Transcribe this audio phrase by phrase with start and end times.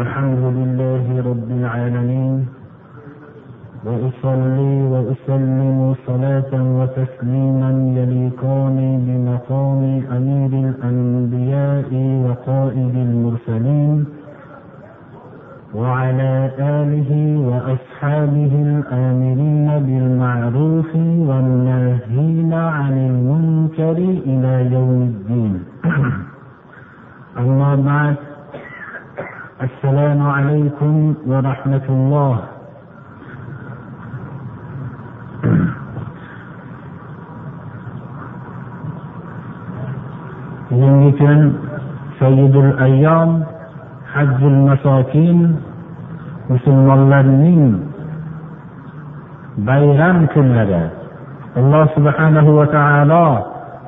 [0.00, 2.46] الحمد لله رب العالمين.
[3.86, 9.82] وأصلي وأسلم صلاة وتسليما يليقان بمقام
[10.16, 11.90] أمير الأنبياء
[12.26, 14.04] وقائد المرسلين.
[15.74, 17.10] وعلى آله
[17.48, 20.90] وأصحابه الآمرين بالمعروف
[21.28, 23.98] والناهين عن المنكر
[24.30, 25.54] إلى يوم الدين.
[27.38, 28.16] أما بعد
[29.62, 32.34] السلام عليكم ورحمة الله
[40.72, 41.54] kun
[42.18, 43.46] sayyidul ayyom
[44.10, 45.54] hajjul masokin
[46.50, 47.86] musulmonlarning
[49.62, 50.90] bayram kunlari
[51.54, 53.26] alloh subhanahu va taolo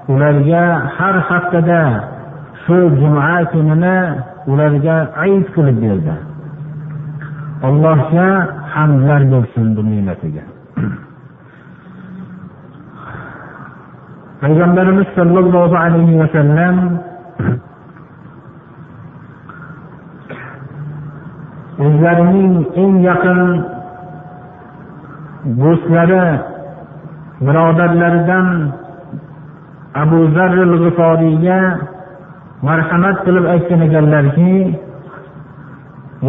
[0.07, 1.83] ularga har haftada
[2.63, 6.17] shu juma kunini ularga ayt qilib berdi.
[7.69, 8.29] Allohga
[8.75, 10.45] hamdlar bo'lsin bu ne'matiga.
[14.43, 16.77] Payg'ambarimiz sollallohu alayhi vasallam
[21.85, 23.41] o'zlarining eng yaqin
[25.61, 26.27] do'stlari
[27.47, 28.49] birodarlaridan
[30.03, 31.61] abu zarril g'iforiyga
[32.67, 34.53] marhamat qilib aytgan ekanlarki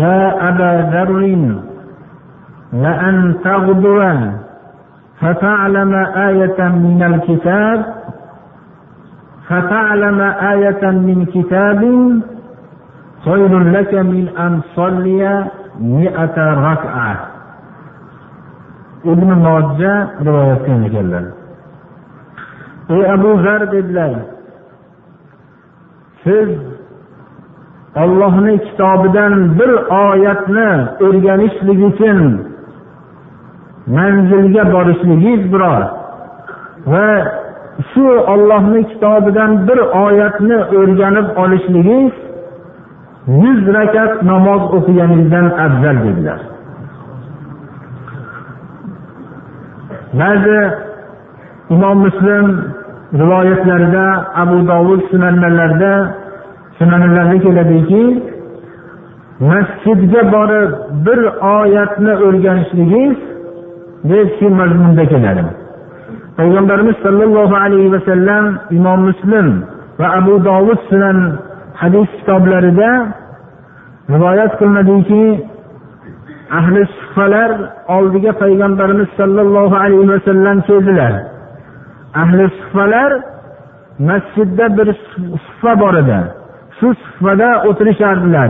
[0.03, 1.11] يا أبا ذر
[2.73, 3.99] لأن تغدو
[5.21, 5.93] فتعلم
[6.29, 7.85] آية من الكتاب
[9.47, 11.81] فتعلم آية من كتاب
[13.25, 15.45] خير لك من أن تصلي
[15.79, 16.37] مئة
[16.71, 17.15] ركعة
[19.05, 21.25] ابن ماجه رواية ekanlar
[22.89, 24.34] ey abu zar dedilar
[26.25, 26.49] siz
[27.95, 29.71] ollohni kitobidan bir
[30.05, 30.69] oyatni
[31.05, 32.19] o'rganishlik uchun
[33.97, 35.85] manzilga borishligingiz biroz
[36.91, 37.07] va
[37.89, 42.15] shu ollohni kitobidan bir oyatni o'rganib olishligingiz
[43.43, 46.39] yuz rakat namoz o'qiganingizdan afzal dedilar.
[50.19, 50.59] Ba'zi
[51.73, 52.45] imom muslim
[53.21, 54.05] rivoyatlarida
[54.43, 55.93] abu dovud sunanlarida
[56.77, 58.03] sunanlarda keladiki
[59.51, 60.71] masjidga borib
[61.05, 61.19] bir
[61.59, 63.17] oyatni o'rganishligingiz
[64.09, 65.43] deb shu mazmunda keladi.
[66.37, 68.45] Payg'ambarimiz sollallohu alayhi vasallam
[68.77, 69.47] imom muslim
[69.99, 71.17] va abu dovud sunan
[71.81, 72.89] hadis kitoblarida
[74.13, 75.23] rivoyat qilinadiki
[76.59, 77.51] ahli sufalar
[77.95, 81.13] oldiga payg'ambarimiz sollallohu alayhi vasallam keldilar.
[82.23, 83.11] Ahli sufalar
[84.09, 84.87] masjidda bir
[85.45, 86.19] sufa bor edi.
[86.77, 88.49] Shu sufada o'tirishardilar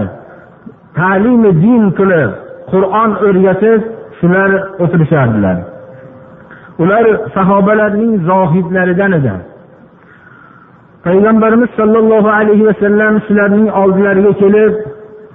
[0.99, 2.31] ta'limi din qilib
[2.71, 3.81] qur'on o'rgatib
[4.19, 4.49] shular
[4.83, 5.57] o'tirishardilar
[6.83, 7.05] ular
[7.35, 9.33] sahobalarning zohidlaridan edi.
[11.05, 14.73] Payg'ambarimiz sollallohu alayhi vasallam shularning oldilariga kelib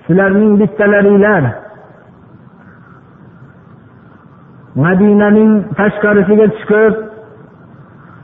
[0.06, 1.42] sizlarning bittalaringlar
[4.84, 6.94] madinaning tashqarisiga chiqib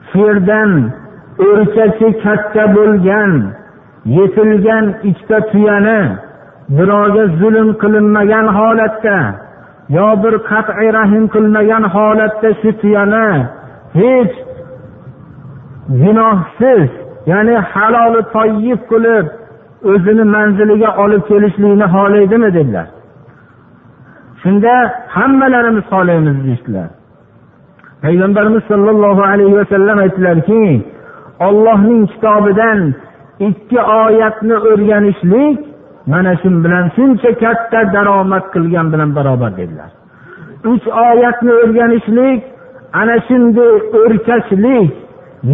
[0.08, 0.70] shu yerdan
[1.48, 3.32] o'rkachi katta bo'lgan
[4.06, 6.00] yetilgan ikkita tuyani
[6.76, 9.18] birovga zulm qilinmagan holatda
[9.96, 13.28] yo bir qat'iy rahm qilmagan holatda shu tuyani
[13.98, 14.34] hech
[16.02, 16.88] gunohsiz
[17.32, 19.26] ya'ni haloli toyib qilib
[19.90, 22.86] o'zini manziliga olib kelishlikni xohlaydimi dedilar.
[24.42, 24.74] Shunda
[25.16, 26.88] hammalarimiz xohlaymiz deyishdilar.
[28.04, 30.62] Payg'ambarimiz sollallohu alayhi vasallam aytdilarki
[31.46, 32.80] ollohning kitobidan
[33.40, 35.58] ikki oyatni o'rganishlik
[36.06, 39.90] mana shu bilan shuncha katta daromad qilgan bilan barobar dedilar.
[40.72, 42.40] Uch oyatni o'rganishlik
[43.00, 44.90] ana shunday o'rkachlik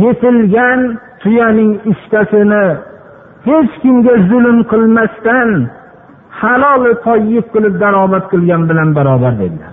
[0.03, 0.81] yetilgan
[1.23, 2.65] tuyaning uchtasini
[3.47, 5.51] hech kimga zulm qilmasdan
[6.41, 9.73] halol toyib qilib daromad qilgan bilan barobar dedilar.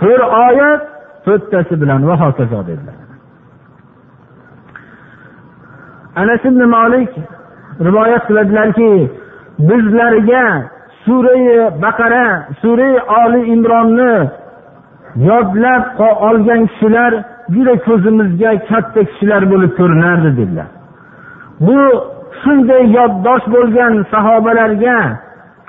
[0.00, 0.82] To'rt oyat
[1.26, 2.98] to'rttasi bilan va hokazo dedilar.
[6.20, 7.12] Anas ibn molik
[7.80, 9.10] rivoyat qiladilarki
[9.58, 10.44] bizlarga
[11.04, 12.26] surai baqara
[12.62, 14.14] surai oli imronni
[15.28, 15.84] yodlab
[16.28, 17.12] olgan kishilar
[17.54, 20.68] juda ko'zimizga katta kishilar bo'lib ko'rinardi dedilar.
[21.66, 21.80] Bu
[22.42, 24.98] shunday yoddosh bo'lgan sahobalarga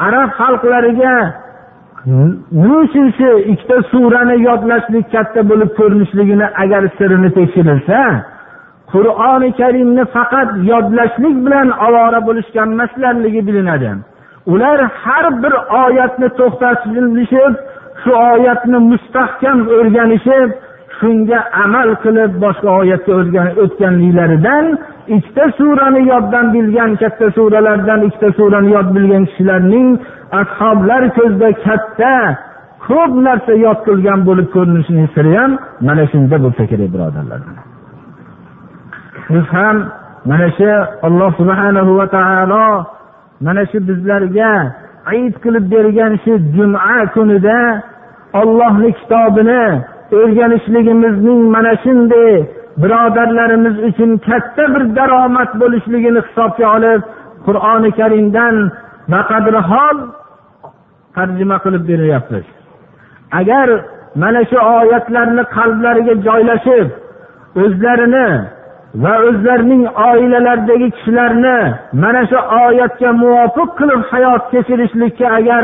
[0.07, 1.15] arab xalqlariga
[2.51, 7.99] nima uchun shu ikkita surani yodlashlik katta bo'lib ko'rinishligini agar sirini tekshirilsa
[8.93, 13.91] qur'oni karimni faqat yodlashlik bilan ovora bo'lishgan emaslarligi bilinadi.
[14.53, 15.53] Ular har bir
[15.83, 17.53] oyatni to'xtatishib
[18.01, 20.49] shu oyatni mustahkam o'rganishib
[20.99, 23.13] shunga amal qilib boshqa oyatga
[23.63, 24.65] o'tganliklaridan
[25.15, 29.87] ikkita surani yoddan bilgan katta suralardan ikkita surani yod bilgan kishilarning
[30.41, 32.13] ashoblar ko'zida katta
[32.87, 35.51] ko'p narsa yod qilgan bo'lib ko'rinishining siri ham
[35.87, 37.41] mana shunda bo'lsa kerak birodarlar.
[39.33, 39.77] Biz ham
[40.29, 40.71] mana shu
[41.07, 42.67] alloh subhanahu va taolo
[43.45, 44.53] mana shu bizlarga
[45.11, 47.59] ayt qilib bergan shu juma kunida
[48.41, 49.63] ollohni kitobini
[50.17, 52.33] o'rganishligimizning mana shunday
[52.81, 57.01] birodarlarimiz uchun katta bir daromad bo'lishligini hisobga olib
[57.45, 58.55] qur'oni karimdan
[59.13, 59.97] baqadrihol
[61.15, 62.45] tarjima qilib beryapmiz
[63.39, 63.67] agar
[64.21, 66.87] mana shu oyatlarni qalblariga joylashib
[67.63, 68.27] o'zlarini
[69.03, 71.57] va o'zlarining oilalaridagi kishilarni
[72.03, 75.63] mana shu oyatga muvofiq qilib hayot kechirishlikka agar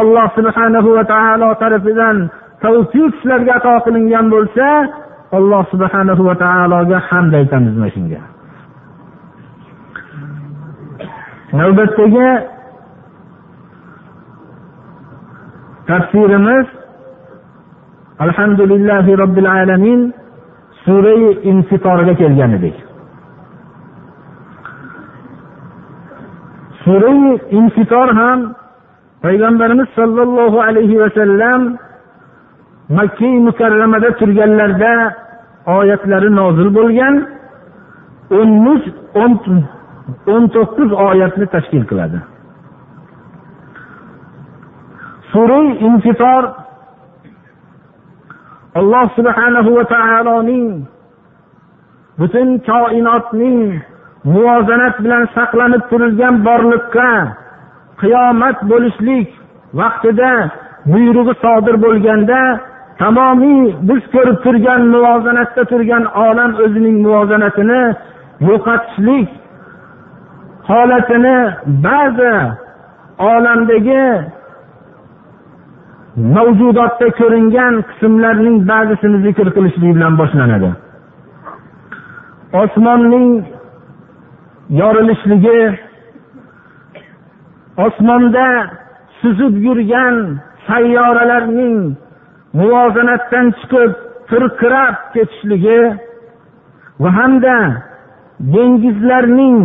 [0.00, 2.16] alloh subhanahu va taolo tarafidan
[2.64, 4.66] tavfiq sizlarga ato qilingan bo'lsa
[5.38, 8.20] alloh subhanahu va taologa hamd aytamiz mana shunga.
[11.58, 12.28] Navbatdagi
[15.90, 16.66] tafsirimiz
[18.24, 20.00] alhamdulillahi robbil alamin
[20.84, 22.76] surai infitorga kelgan edik.
[26.84, 27.22] Surai
[27.58, 28.40] infitor ham
[29.24, 31.60] payg'ambarimiz sollallohu alayhi vasallam
[32.98, 34.92] makka mukarramada turganlarida
[35.78, 37.14] oyatlari nozil bo'lgan
[40.32, 42.18] o'n to'qqiz oyatni tashkil qiladi.
[45.32, 46.42] Surai infitor
[48.80, 50.68] alloh subhanahu va taoloning
[52.18, 53.58] butun koinotning
[54.24, 57.10] muvozanat bilan saqlanib turilgan borliqqa
[58.00, 59.28] qiyomat bo'lishlik
[59.80, 60.32] vaqtida
[60.92, 62.40] buyrug'i sodir bo'lganda
[63.02, 67.82] tamomiy biz ko'rib turgan muvozanatda turgan olam o'zining muvozanatini
[68.48, 69.28] yo'qotishlik
[70.70, 71.38] holatini
[71.86, 72.34] ba'zi
[73.32, 74.06] olamdagi
[76.16, 80.70] mavjudotda ko'ringan qismlarning ba'zisini zikr qilishlik bilan boshlanadi.
[82.62, 83.30] Osmonning
[84.80, 85.60] yorilishligi
[87.86, 88.46] osmonda
[89.20, 90.16] suzib yurgan
[90.68, 91.76] sayyoralarning
[92.58, 93.92] muvozanatdan chiqib
[94.30, 95.80] tirqirab ketishligi
[97.02, 97.56] va hamda
[98.54, 99.58] dengizlarning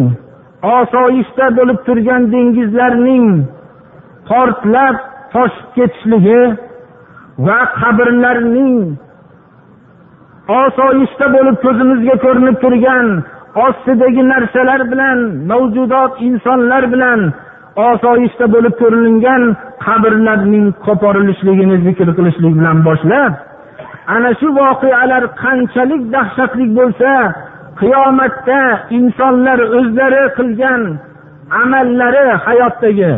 [0.80, 3.28] osoyishta bo'lib turgan dengizlarning
[4.30, 4.98] portlab
[5.34, 6.42] toshib ketishligi
[7.48, 8.78] va qabrlarning
[10.64, 13.08] osoyishta bo'lib ko'zimizga ko'rinib turgan
[13.66, 15.20] ostidagi narsalar bilan
[15.50, 17.20] mavjudot insonlar bilan
[17.90, 19.44] osoyishta bo'lib ko'ringan
[19.86, 23.34] qabrlarning qo'porilishligini zikr qilishlik bilan boshlab
[24.16, 27.12] ana shu voqealar qanchalik dahshatli bo'lsa
[27.82, 28.62] qiyomatda
[29.00, 30.82] insonlar o'zlari qilgan
[31.64, 33.14] amallari hayotdagi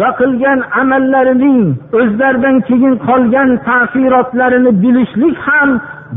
[0.00, 1.60] va qilgan amallarining
[2.00, 5.70] o'zlaridan keyin qolgan ta'sirotlarini bilishlik ham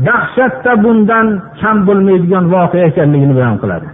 [0.06, 1.26] dahshatda bundan
[1.60, 3.88] kam bo'lmaydigan voqea ekanligini bayon qiladi.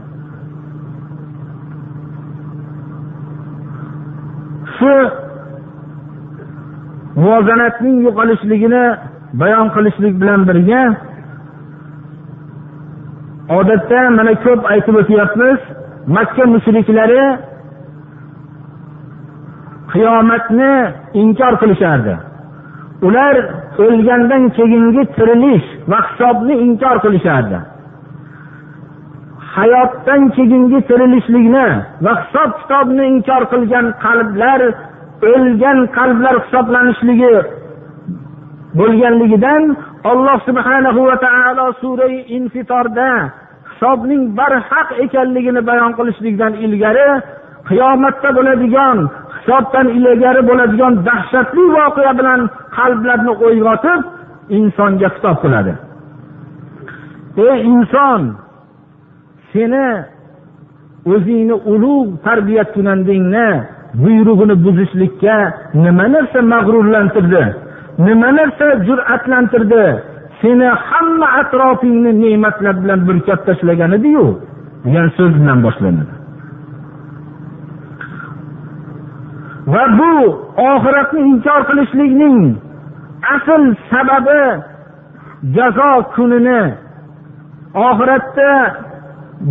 [4.76, 4.94] Shu
[7.22, 8.84] muvozanatning yo'qolishligini
[9.40, 10.82] bayon qilishlik bilan birga
[13.58, 15.58] odatda mana ko'p aytib o'tyapmiz
[16.16, 17.22] makka mushriklari
[19.94, 20.72] qiyomatni
[21.22, 22.14] inkor qilishardi.
[23.06, 23.36] Ular
[23.84, 27.58] o'lgandan keyingi tirilish va hisobni inkor qilishardi.
[29.54, 31.66] Hayotdan keyingi tirilishlikni
[32.04, 34.60] va hisob kitobni inkor qilgan qalblar
[35.32, 37.34] o'lgan qalblar hisoblanishligi
[38.78, 39.62] bo'lganligidan
[40.10, 43.10] alloh subhanahu va taolo surai infitorda
[43.70, 47.08] hisobning barhaq ekanligini bayon qilishlikdan ilgari
[47.68, 48.98] qiyomatda bo'ladigan
[49.44, 52.40] hisobdan ilgari bo'ladigan dahshatli voqea bilan
[52.76, 54.00] qalblarni uyg'otib
[54.58, 55.72] insonga xitob qiladi.
[57.48, 58.22] Ey inson
[59.52, 59.86] seni
[61.12, 63.48] o'zingni ulug' tarbiya kunandingni
[64.02, 65.36] buyrug'ini buzishlikka
[65.84, 67.44] nima narsa mag'rurlantirdi
[68.06, 69.84] nima narsa jur'atlantirdi
[70.40, 74.26] seni hamma atrofingni ne'matlar bilan burkab tashlagan ediyu
[74.84, 76.23] degan so'z bilan boshlanadi.
[79.72, 80.12] Va bu
[80.70, 82.38] oxiratni inkor qilishlikning
[83.34, 84.42] asl sababi
[85.56, 86.60] jazo kunini
[87.88, 88.50] oxiratda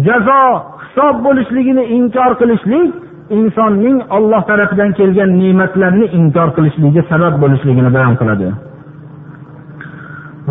[0.07, 0.41] jazo
[0.83, 2.91] hisob bo'lishligini inkor qilishlik
[3.37, 8.47] insonning olloh tarafidan kelgan ne'matlarni inkor qilishligiga sabab bo'lishligini bayon qiladi.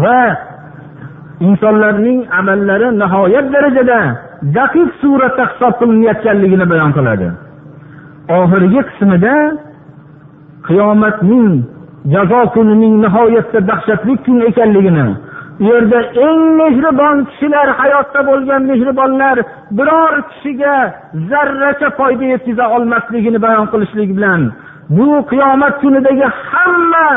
[0.02, 0.21] Va
[1.49, 4.00] insonlarning amallari nihoyat darajada
[4.59, 7.28] daqiq suratda hisob qilinayotganligini bayon qiladi.
[8.29, 9.35] Oxirgi qismida
[10.67, 11.50] qiyomatning
[12.14, 19.37] jazo kunining nihoyatda dahshatli kun ekanligini u yerda eng mehribon kishilar hayotda bo'lgan mehribonlar
[19.79, 20.75] biror kishiga
[21.31, 24.41] zarracha foyda yetkaza olmasligini bayon qilishlik bilan
[24.97, 27.09] bu qiyomat kunidagi hamma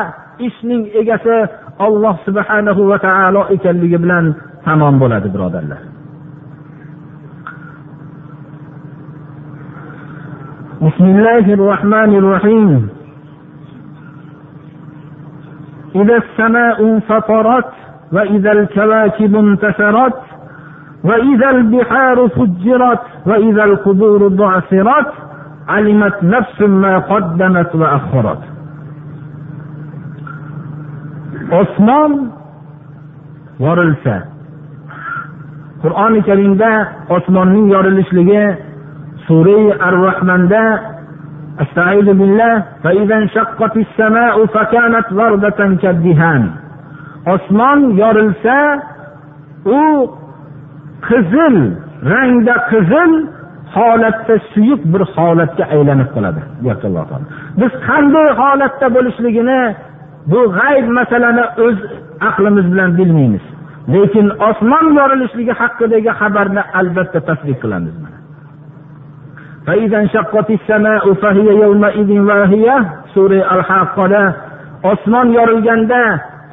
[0.47, 1.37] ishning egasi
[1.85, 4.25] olloh subhanahu va taolo ekanligi bilan
[4.65, 5.94] tamom bo'ladi birodarlar.
[10.81, 12.89] بسم الله الرحمن الرحيم.
[15.95, 17.65] إذا السماء انفطرت
[18.11, 20.19] وإذا الكواكب انتثرت
[21.03, 25.11] وإذا البحار فجرت وإذا القبور بعثرت
[25.67, 28.41] علمت نفس ما قدمت وأخرت.
[31.51, 32.11] osmon
[33.59, 34.17] yorilsa.
[35.83, 36.71] Qur'oni karimda
[37.09, 38.74] osmonning yorilishligi
[39.26, 40.64] surai ar rohmanda
[41.60, 42.54] استعيذ بالله
[42.84, 46.42] فإذا انشقت السماء فكانت وردة كالدهان
[47.26, 48.82] osmon yorilsa
[49.64, 49.82] u
[51.08, 51.56] qizil
[52.12, 53.12] rangda qizil
[53.76, 57.26] holatda suyuq bir holatga aylanib qoladi deyapti alloh taolo
[57.60, 59.60] biz qanday holatda bo'lishligini
[60.32, 61.78] bu g'ayb masalani o'z
[62.28, 63.44] aqlimiz bilan bilmaymiz
[63.94, 67.94] lekin osmon yorilishligi haqidagi xabarni albatta tasdiq qilamiz
[73.13, 74.23] Sura al haqqoda
[74.91, 76.01] osmon yorilganda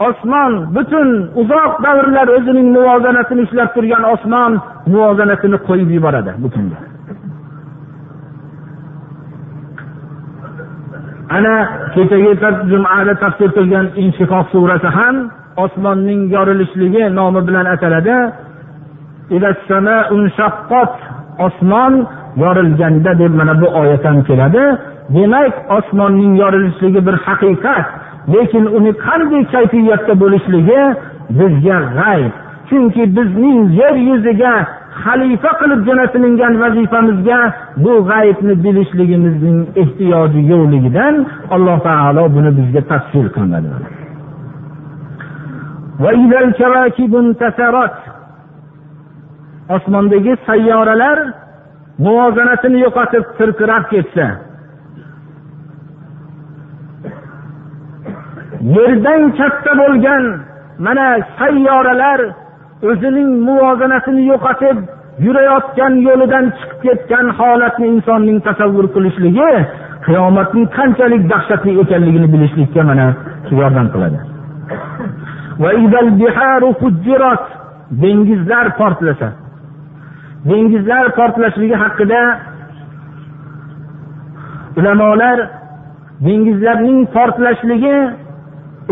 [0.08, 1.08] osmon butun
[1.42, 4.52] uzoq davrlar o'zining muvozanatini ushlab turgan osmon
[4.92, 6.78] muvozanatini qo'yib yuboradi bu kunda
[11.36, 11.54] ana
[11.94, 12.32] kechagi
[12.70, 15.16] jumada tafsir qilgan inshihoq surasi ham
[15.64, 18.16] osmonning yorilishligi nomi bilan ataladi.
[21.38, 24.64] Osmon yorilganda deb mana bu oyat ham keladi.
[25.14, 27.86] Demak osmonning yorilishligi bir haqiqat
[28.34, 30.80] lekin uni qanday kayfiyatda bo'lishligi
[31.38, 32.32] bizga g'ayb.
[32.68, 34.54] Chunki bizning yer yuziga
[35.04, 37.38] xalifa qilib jo'natilingan vazifamizga
[37.84, 41.14] bu g'aybni bilishligimizning ehtiyoji yo'qligidan
[41.54, 43.70] alloh taolo buni bizga tafsil qilmadi.
[49.76, 51.18] Osmondagi sayyoralar
[52.04, 54.26] muvozanatini yo'qotib tirqirab ketsa
[58.76, 60.24] yerdan katta bo'lgan
[60.86, 61.06] mana
[61.38, 62.20] sayyoralar
[62.90, 64.76] o'zining muvozanatini yo'qotib
[65.26, 69.50] yurayotgan yo'lidan chiqib ketgan holatni insonning tasavvur qilishligi
[70.06, 73.06] qiyomatning qanchalik dahshatli ekanligini bilishlikka mana
[73.60, 74.18] yordam qiladi.
[78.02, 79.28] Dengizlar portlasa.
[80.50, 82.22] Dengizlar portlashligi haqida
[84.78, 85.38] ulamolar
[86.26, 87.96] dengizlarning portlashligi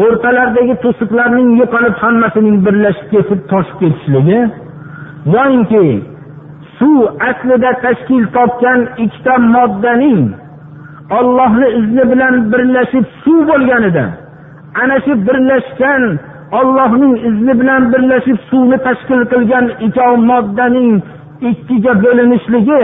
[0.04, 4.40] o'rtalaridagi to'siqlarning yo'qolib hammasining birlashib ketib toshib ketishligi.
[5.35, 5.85] Yoyinki
[6.76, 10.23] suv aslida tashkil topgan ikkita moddaning
[11.19, 14.04] ollohni izni bilan birlashib suv bo'lganida
[14.83, 16.02] ana shu birlashgan
[16.61, 20.92] ollohning izni bilan birlashib suvni tashkil qilgan ikkov moddaning
[21.49, 22.83] ikkiga bo'linishligi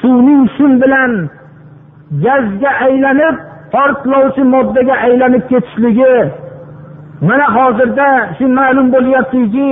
[0.00, 1.12] suvning shu bilan
[2.24, 3.36] gazga aylanib
[3.72, 6.16] portlovchi moddaga aylanib ketishligi.
[7.28, 9.70] Mana hozirda shu ma'lum bo'lyaptiki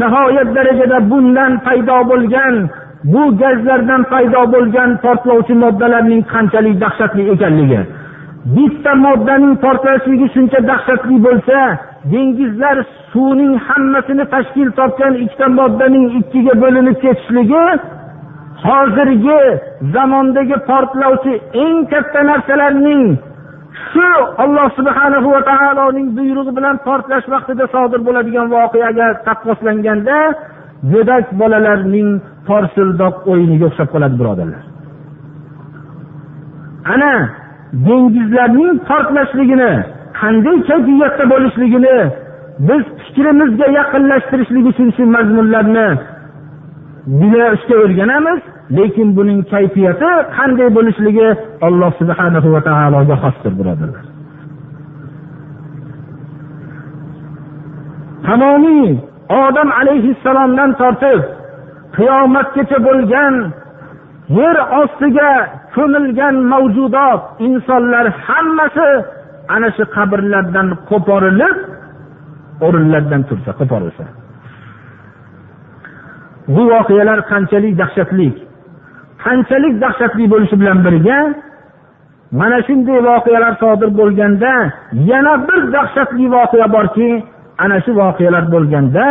[0.00, 2.54] nihoyat darajada bundan paydo bo'lgan
[3.12, 7.80] bu gazlardan paydo bo'lgan portlovchi moddalarning qanchalik dahshatli ekanligi.
[8.54, 11.58] Bitta moddaning portlashligi shuncha dahshatli bo'lsa
[12.12, 12.76] dengizlar
[13.12, 17.64] suvning hammasini tashkil topgan ikkita moddaning ikkiga bo'linib ketishligi
[18.66, 19.40] hozirgi
[19.94, 21.34] zamondagi portlovchi
[21.64, 23.02] eng katta narsalarning
[23.88, 24.10] shu
[24.44, 30.18] alloh subhana va taoloning buyrug'i bilan portlash vaqtida sodir bo'ladigan voqeaga taqqoslanganda
[30.92, 32.08] go'dak bolalarning
[32.48, 34.62] porsildoq o'yiniga o'xshab qoladi birodarlar.
[36.94, 37.12] Ana
[37.86, 39.72] dengizlarning portlashligini
[40.20, 41.96] qanday kayfiyatda bo'lishligini
[42.68, 45.88] biz fikrimizga yaqinlashtirishlik uchun shu mazmunlarni
[47.20, 48.40] bilishga o'rganamiz.
[48.76, 51.28] Lekin buning kayfiyati qanday bo'lishligi
[51.66, 54.04] alloh subhana va taologa xosdir birodarlar
[58.26, 58.90] tamomiy
[59.44, 61.20] odam alayhissalomdan tortib
[61.96, 63.34] qiyomatgacha bo'lgan
[64.38, 65.30] yer ostiga
[65.76, 68.90] ko'milgan mavjudot insonlar hammasi
[69.54, 71.56] ana shu qabrlardan qo'porilib
[72.66, 74.04] o'rinlardan tursa qo'porilsa.
[76.54, 78.28] Bu voqealar qanchalik dahshatli
[79.24, 81.18] qanchalik dahshatli bo'lishi bilan birga
[82.40, 84.52] mana shunday voqealar sodir bo'lganda
[85.10, 87.10] yana bir dahshatli voqea borki
[87.64, 89.06] ana shu voqealar bo'lganda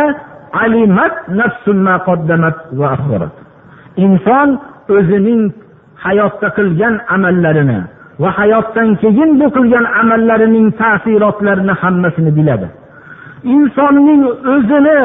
[0.62, 1.14] alimat
[4.04, 4.48] inson
[4.96, 5.42] o'zining
[6.06, 7.78] hayotda qilgan amallarini
[8.22, 12.68] va hayotdan keyin bu qilgan amallarining ta'sirotlarini hammasini biladi.
[13.54, 14.22] Insonning
[14.54, 15.00] o'zini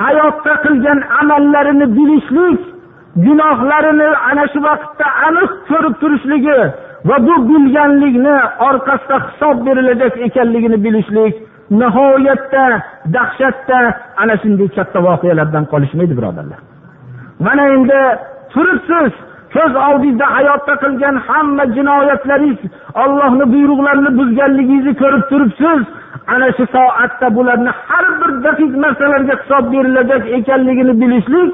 [0.00, 2.60] hayotda qilgan amallarini bilishlik
[3.24, 6.60] gunohlarini ana shu vaqtda aniq ko'rib turishligi
[7.08, 8.36] va bu bilganlikni
[8.68, 11.34] orqasida hisob berilajak ekanligini bilishlik
[11.80, 12.64] nihoyatda
[13.14, 13.78] dahshatda
[14.22, 16.60] ana shunday katta voqealardan qolishmaydi birodarlar.
[17.46, 18.00] Mana endi
[18.52, 19.12] turibsiz
[19.54, 22.60] ko'z oldingizda hayotda qilgan hamma jinoyatlaringiz
[23.02, 25.80] ollohni buyruqlarini buzganligingizni ko'rib turibsiz.
[26.34, 31.50] Ana shu soatda bularni har bir daqiq narsalarga hisob berilajak ekanligini bilishlik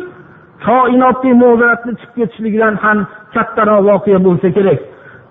[0.66, 2.98] koinotning mo'zaratni chiqib ketishligidan ham
[3.34, 4.80] kattaroq voqea bo'lsa kerak.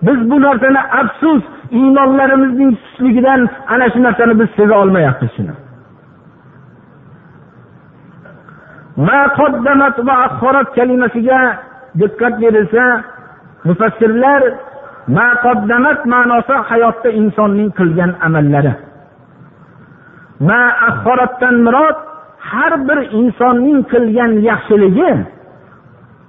[0.06, 1.44] Biz bu narsani afsus
[1.80, 3.42] iymonlarimizning susligidan
[3.74, 5.54] ana shu narsani biz seza olmayapmiz shuni.
[10.76, 11.40] Kalimasiga
[12.00, 12.86] diqqat berilsa
[13.68, 14.42] mufassirlar
[15.20, 18.74] maqoddamat ma'nosi hayotda insonning qilgan amallari.
[20.50, 21.98] Maaxorotdan murod
[22.50, 25.12] har bir insonning qilgan yaxshiligi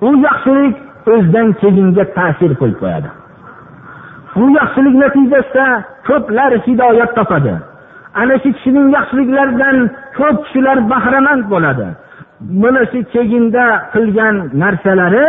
[0.07, 0.77] u yaxshilik
[1.13, 3.09] o'zidan keyinga ta'sir qo'yib qo'yadi.
[4.37, 5.67] Bu yaxshilik natijasida
[6.09, 7.55] ko'plar hidoyat topadi.
[8.21, 9.77] Ana shu kishining yaxshiliklaridan
[10.19, 11.89] ko'p kishilar bahramand bo'ladi.
[12.63, 15.27] Mana shu keyinda qilgan narsalari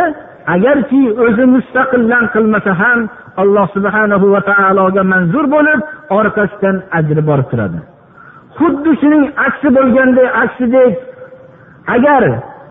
[0.54, 3.00] agarki o'zi mustaqillan qilmasa ham
[3.42, 5.80] alloh subhanahu va taologa manzur bo'lib
[6.18, 7.78] orqasidan ajri borib turadi.
[8.58, 10.92] Xuddi shuning aksi bo'lganday aksidek
[11.96, 12.22] agar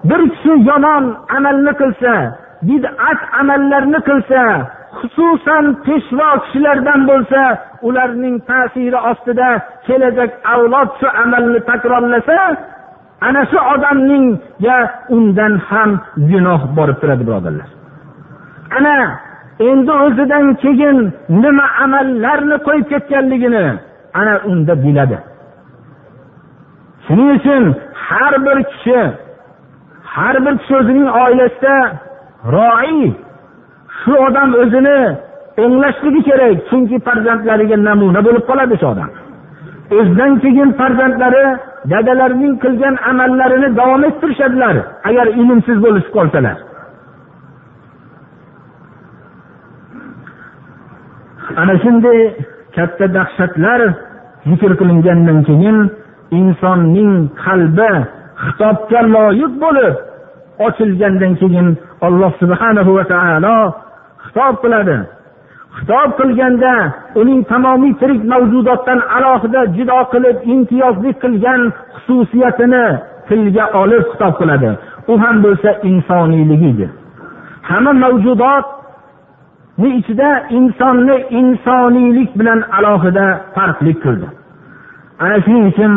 [0.09, 1.03] bir kishi yomon
[1.37, 2.13] amalni qilsa
[2.69, 4.41] bid'at amallarni qilsa
[4.99, 7.41] xususan peshvo kishilardan bo'lsa
[7.87, 9.49] ularning ta'siri ostida
[9.87, 12.39] kelajak avlod shu amalni takrorlasa
[13.27, 14.77] ana shu odamningga
[15.15, 15.91] undan ham
[16.29, 17.69] gunoh borib turadi birodarlar.
[18.77, 18.95] Ana
[19.69, 20.97] endi o'zidan keyin
[21.43, 23.65] nima amallarni qo'yib ketganligini
[24.19, 25.17] ana unda biladi.
[27.05, 27.63] Shuning uchun
[28.07, 28.99] har bir kishi
[30.13, 31.75] har bir kishi o'zining oilasida
[32.55, 32.99] roiy
[33.99, 34.99] shu odam o'zini
[35.63, 39.09] o'nglashligi kerak chunki farzandlariga namuna bo'lib qoladi shu odam.
[39.97, 41.45] O'zidan keyin farzandlari
[41.91, 44.75] dadalarining qilgan amallarini davom ettirishadilar
[45.09, 46.57] agar ilmsiz bo'lishib qolsalar.
[51.61, 52.19] Ana shunday
[52.75, 53.81] katta dahshatlar
[54.49, 55.77] zikr qilingandan keyin
[56.39, 57.13] insonning
[57.45, 57.91] qalbi
[58.43, 59.95] xitobga loyiq bo'lib
[60.65, 61.67] ochilgandan keyin
[62.07, 63.57] alloh subhanahu va taolo
[64.25, 64.97] xitob qiladi.
[65.78, 66.74] xitob qilganda
[67.20, 71.60] uning tamomiy tirik mavjudotdan alohida judo qilib imtiyozli qilgan
[72.04, 72.84] xususiyatini
[73.28, 74.70] tilga olib xitob qiladi
[75.12, 76.90] u ham bo'lsa insoniyligidir
[77.70, 84.28] hamma mavjudotni ichida insonni insoniylik bilan alohida farqli qildi
[85.22, 85.94] ana shuning uchun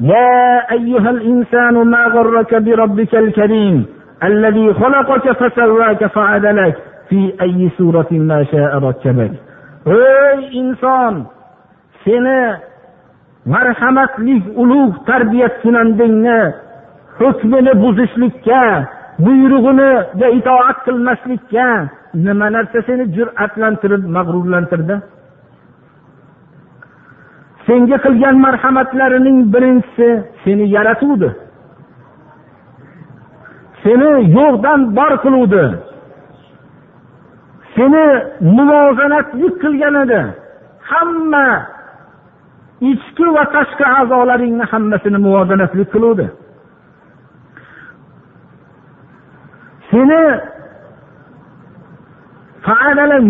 [0.00, 3.86] يا أيها الإنسان ما غرك بربك الكريم
[4.22, 6.76] الذي خلقك فسواك فعدلك
[9.85, 11.15] ey inson
[12.03, 12.39] seni
[13.53, 16.39] marhamatli ulug' tarbiyachilandingni
[17.19, 18.61] hukmini buzishlikka
[19.25, 21.67] buyrug'iniga itoat qilmaslikka
[22.25, 24.95] nima narsa seni jur'atlantirib mag'rurlantirdi?
[27.67, 30.09] Senga qilgan marhamatlarining birinchisi
[30.43, 31.29] seni yaratuvdi.
[33.83, 35.63] Seni yo'qdan bor qiluvdi.
[37.75, 38.05] Seni
[38.57, 40.21] muvozanatli qilgan edi
[40.91, 41.47] hamma
[42.91, 46.27] ichki va tashqi a'zolaringni hammasini muvozanatli qiluvdi.
[49.89, 50.21] Seni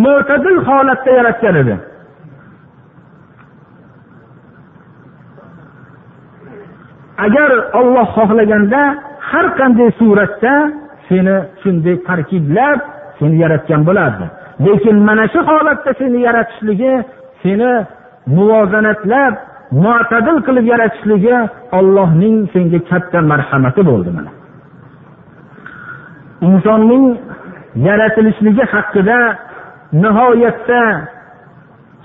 [0.05, 1.75] mo'tadil holatda yaratgan edi.
[7.25, 8.81] Agar olloh xohlaganda
[9.29, 10.53] har qanday suratda
[11.07, 12.79] seni shunday tarkiblab
[13.25, 14.25] seni yaratgan bo'lardi.
[14.65, 16.93] Lekin mana shu holatda seni yaratishligi
[17.43, 17.71] seni
[18.37, 19.33] muvozanatlab
[19.85, 21.35] mo'tadil qilib yaratishligi
[21.77, 24.31] ollohning senga katta marhamati bo'ldi mana.
[26.47, 27.05] Insonning
[27.87, 29.19] yaratilishligi haqida
[30.03, 30.81] nihoyatda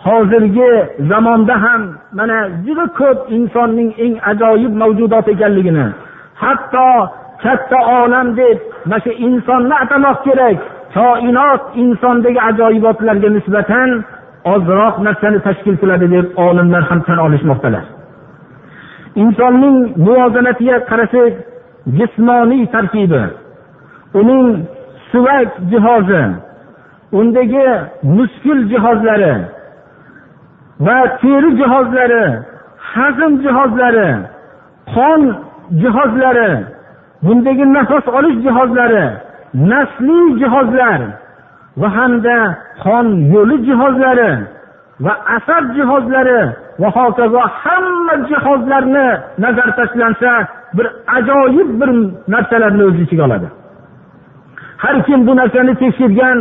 [0.07, 0.73] hozirgi
[1.11, 1.83] zamonda ham
[2.19, 5.87] mana juda ko'p insonning eng ajoyib mavjudot ekanligini
[6.43, 6.89] hatto
[7.43, 10.59] katta olam deb mana shu insonni atamoq kerak
[10.95, 13.91] koinot insondagi ajoyibotlarga nisbatan
[14.53, 17.85] ozroq narsani tashkil qiladi deb olimlar ham tan olishmoqdalar.
[19.23, 21.33] Insonning muvozanatiga qarasak
[21.99, 23.23] jismoniy tarkibi
[24.21, 24.47] uning
[25.11, 26.23] suvak jihozi
[27.21, 27.67] undagi
[28.17, 29.35] muskul jihozlari
[30.87, 32.25] va teri jihozlari
[32.93, 34.11] hazm jihozlari
[34.95, 35.23] qon
[35.83, 36.51] jihozlari
[37.25, 39.05] bundagi nafas olish jihozlari
[39.55, 41.01] nasliy jihozlar
[41.77, 42.37] va hamda
[42.85, 44.31] qon yo'li jihozlari
[45.05, 46.41] va asab jihozlari
[46.81, 49.07] va hokazo hamma jihozlarni
[49.45, 50.33] nazar tashlansa
[50.77, 50.87] bir
[51.17, 51.91] ajoyib bir
[52.35, 53.49] narsalarni o'z ichiga oladi.
[54.83, 56.39] Har kim bu narsani tekshirgan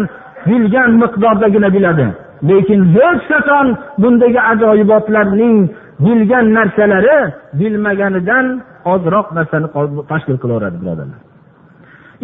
[0.49, 2.07] bilgan miqdordagina biladi.
[2.49, 3.67] Lekin hech qachon
[4.01, 5.57] bundagi ajoyibotlarning
[6.05, 7.17] bilgan narsalari
[7.59, 8.45] bilmaganidan
[8.93, 9.67] ozroq narsani
[10.11, 11.28] tashkil qilaveradi birodarlar.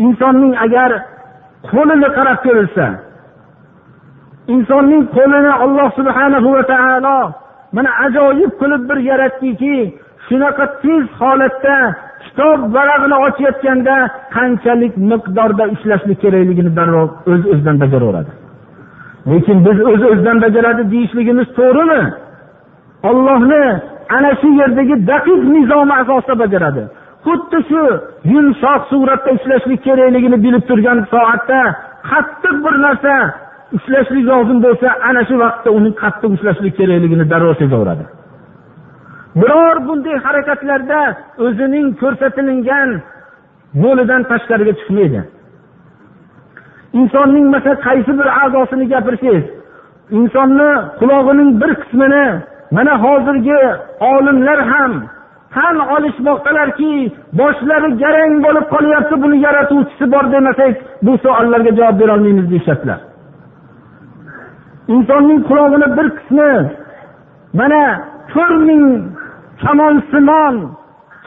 [0.04, 0.90] Insonning agar
[1.72, 2.86] qo'lini qarab ko'rilsa
[4.56, 7.20] insonning qo'lini alloh subhanahu va taolo
[7.76, 9.76] mana ajoyib qilib bir yaratdiki
[10.28, 11.78] shunaqa tez holatda
[12.24, 13.96] kitob varag'ini ochayotganda
[14.36, 18.32] qanchalik miqdorda ushlashlik kerakligini darrov o'z öz o'zidan bajaraveradi.
[19.32, 22.02] Lekin biz o'z öz o'zidan bajaradi deyishligimiz to'g'rimi?
[23.10, 23.64] Ollohni
[24.18, 26.84] ana shu yerdagi daqiq nizomi asosida bajaradi.
[27.26, 27.84] Xuddi shu
[28.34, 31.60] yumshoq suratda ushlashlik kerakligini bilib turgan soatda
[32.10, 33.14] qattiq bir narsa
[33.78, 38.06] ushlashlik lozim bo'lsa ana shu vaqtda uni qattiq ushlashlik kerakligini darrov sezaveradi
[39.42, 41.00] biror bunday harakatlarda
[41.46, 42.90] o'zining ko'rsatilgan
[43.84, 45.22] yo'lidan tashqariga chiqmaydi.
[47.00, 49.46] Insonning masalan qaysi bir a'zosini gapirsangiz
[50.18, 52.26] insonni qulog'ining bir qismini
[52.76, 53.62] mana hozirgi
[54.14, 54.92] olimlar ham
[55.56, 56.92] tan olishmoqdalarki
[57.40, 60.74] boshlari garang bo'lib qolyapti buni yaratuvchisi bor demasak
[61.06, 63.00] bu savollarga javob berolmaymiz deyishyaptilar
[64.96, 66.52] insonning qulog'ini bir qismi
[67.60, 67.84] mana
[68.34, 68.84] to'rt ming
[69.64, 70.56] kamonsimon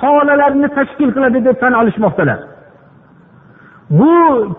[0.01, 2.39] tolalarni tashkil qiladi deb tan olishmoqdalar.
[3.99, 4.15] Bu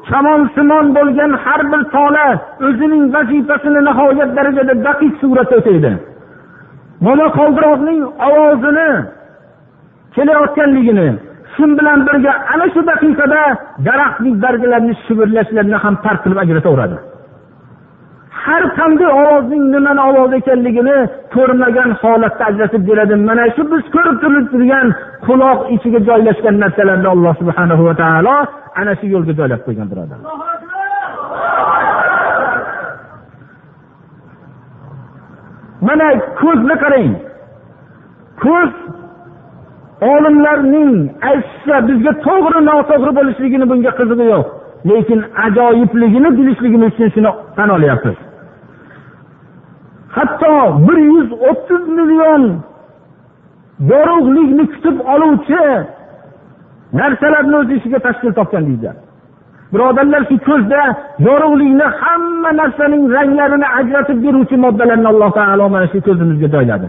[0.10, 2.28] kamonsimon bo'lgan har bir tola
[2.68, 5.92] o'zining vazifasini nihoyat darajada daqiq suratda o'taydi.
[7.06, 8.90] Mana qoldiroqning ovozini
[10.20, 11.08] kelayotganligini
[11.54, 13.42] shu bilan birga ana shu daqiqada
[13.88, 16.98] daraxtning barglarini shivirlashlarini ham farq qilib ajrataveradi.
[18.44, 20.98] Har qanday ovozning nimani ovoz ekanligini
[21.36, 23.16] ko'rmagan holatda ajratib beradi.
[23.30, 24.18] Mana shu biz ko'rib
[24.54, 24.88] turgan
[25.28, 28.36] quloq ichiga joylashgan narsalarni alloh subhana va taolo
[28.80, 30.20] ana shu yo'lga joylab qo'ygan birodar
[35.88, 36.08] mana
[36.42, 37.12] ko'zni qarang.
[38.44, 38.72] Ko'z
[40.02, 40.94] olimlarning
[41.32, 44.48] aytsa bizga to'g'ri noto'g'ri bo'lishligini bunga qizig'i yo'q
[44.90, 48.18] lekin ajoyibligini bilishligimiz uchun shuni tan olyapmiz.
[50.16, 50.54] Hatto
[50.88, 52.44] bir yuz o'ttiz million
[53.92, 55.62] yorug'likni kutib oluvchi
[57.00, 58.92] narsalarni o'z ichiga tashkil topgan deydi.
[59.74, 60.82] Birodarlar shu ko'zda
[61.28, 66.88] yorug'likni hamma narsaning ranglarini ajratib beruvchi moddalarni alloh taolo mana shu ko'zimizga joyladi.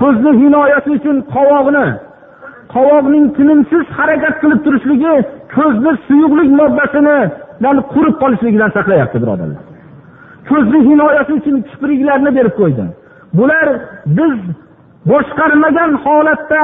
[0.00, 1.86] Ko'zni himoyasi uchun qovoqni
[2.74, 5.14] qovoqning tinimsiz harakat qilib turishligi
[5.56, 7.18] ko'zni suyuqlik moddasini
[7.92, 9.62] qurib qolishligidan saqlayapti birodarlar.
[10.50, 12.84] Ko'zni himoyasi uchun kipriklarni berib qo'ydi.
[13.38, 13.66] Bular
[14.18, 14.36] biz
[15.10, 16.62] boshqarmagan holatda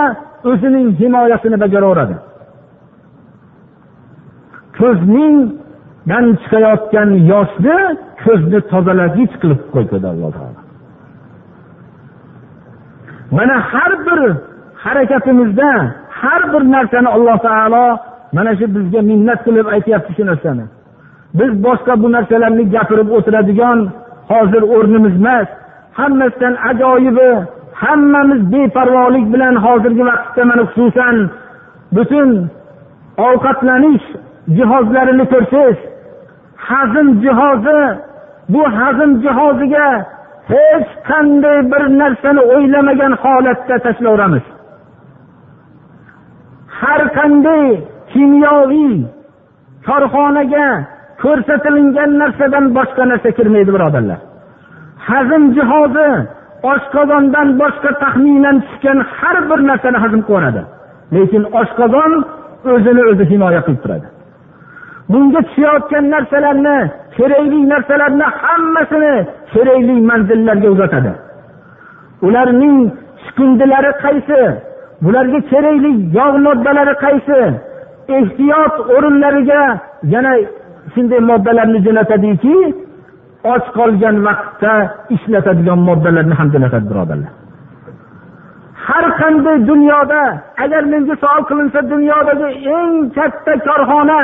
[0.50, 2.16] o'zining himoyasini bajaraveradi.
[4.78, 7.78] Ko'zningdan chiqayotgan yoshni
[8.24, 10.47] ko'zni tozalagich qilib qo'ydi alloh taolo.
[13.30, 14.20] Mana har bir
[14.84, 15.70] harakatimizda
[16.20, 17.98] har bir narsani alloh taolo
[18.32, 20.64] mana shu bizga minnat qilib aytyapti shu narsani.
[21.38, 23.78] Biz boshqa bu narsalarni gapirib o'tiradigan
[24.30, 25.48] hozir o'rnimiz emas.
[25.98, 27.30] Hammasidan ajoyibi
[27.82, 31.16] hammamiz beparvolik bilan hozirgi vaqtda mana xususan
[31.94, 32.30] butun
[33.26, 34.06] ovqatlanish
[34.56, 35.78] jihozlarini ko'rsangiz
[36.68, 37.80] hazm jihozi
[38.52, 39.88] bu hazm jihoziga
[40.52, 44.44] hech qanday bir narsani o'ylamagan holatda tashlayveramiz
[46.80, 47.66] har qanday
[48.12, 48.94] kimyoviy
[49.88, 50.68] korxonaga
[51.22, 54.20] ko'rsatilingan narsadan boshqa narsa kirmaydi birodarlar.
[55.08, 56.10] Hazm jihozi
[56.72, 60.62] oshqozondan boshqa taxminan tushgan har bir narsani hazm qilib yuboradi
[61.16, 62.12] lekin oshqozon
[62.72, 64.06] o'zini o'zi himoya qilib turadi.
[65.10, 66.76] Bunga tushayotgan narsalarni
[67.16, 69.14] kerakli narsalarni hammasini
[69.52, 71.12] kerakli manzillarga uzatadi.
[72.26, 72.78] Ularning
[73.22, 74.40] chiqindilari qaysi?
[75.04, 77.40] Bularga kerakli yog' moddalari qaysi?
[78.18, 79.62] Ehtiyot o'rinlariga
[80.14, 80.32] yana
[80.92, 82.56] shunday moddalarni jo'natadiki
[83.52, 84.72] och qolgan vaqtda
[85.14, 87.32] ishlatadigan moddalarni ham jo'natadi birodarlar.
[88.86, 90.22] Har qanday dunyoda
[90.64, 94.20] agar menga savol qilinsa dunyodagi eng katta korxona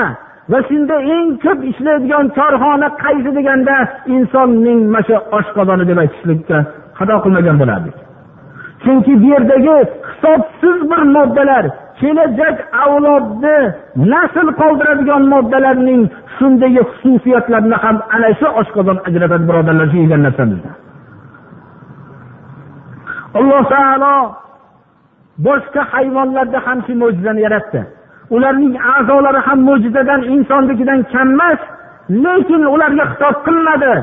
[0.50, 3.76] va shunda eng ko'p ishlaydigan korxona qaysi deganda
[4.14, 6.58] insonning mana shu oshqozoni deb aytishlikka
[6.98, 7.96] xato qilmagan bo'lardik.
[8.84, 9.76] Chunki bu yerdagi
[10.08, 11.64] hisobsiz bir moddalar
[12.00, 13.58] kelajak avlodni
[14.12, 16.02] nasl qoldiradigan moddalarning
[16.36, 20.70] shundagi xususiyatlarini ham ana shu oshqozon ajratadi birodarlar shu yegan narsamizda.
[23.38, 24.16] Alloh taolo
[25.46, 27.80] boshqa hayvonlarda ham shu mo'jizani yaratdi.
[28.30, 31.60] Ularning a'zolari ham mo'jizadan insonnikidan kam emas.
[32.24, 33.94] Lekin ularga xitob qilinadi.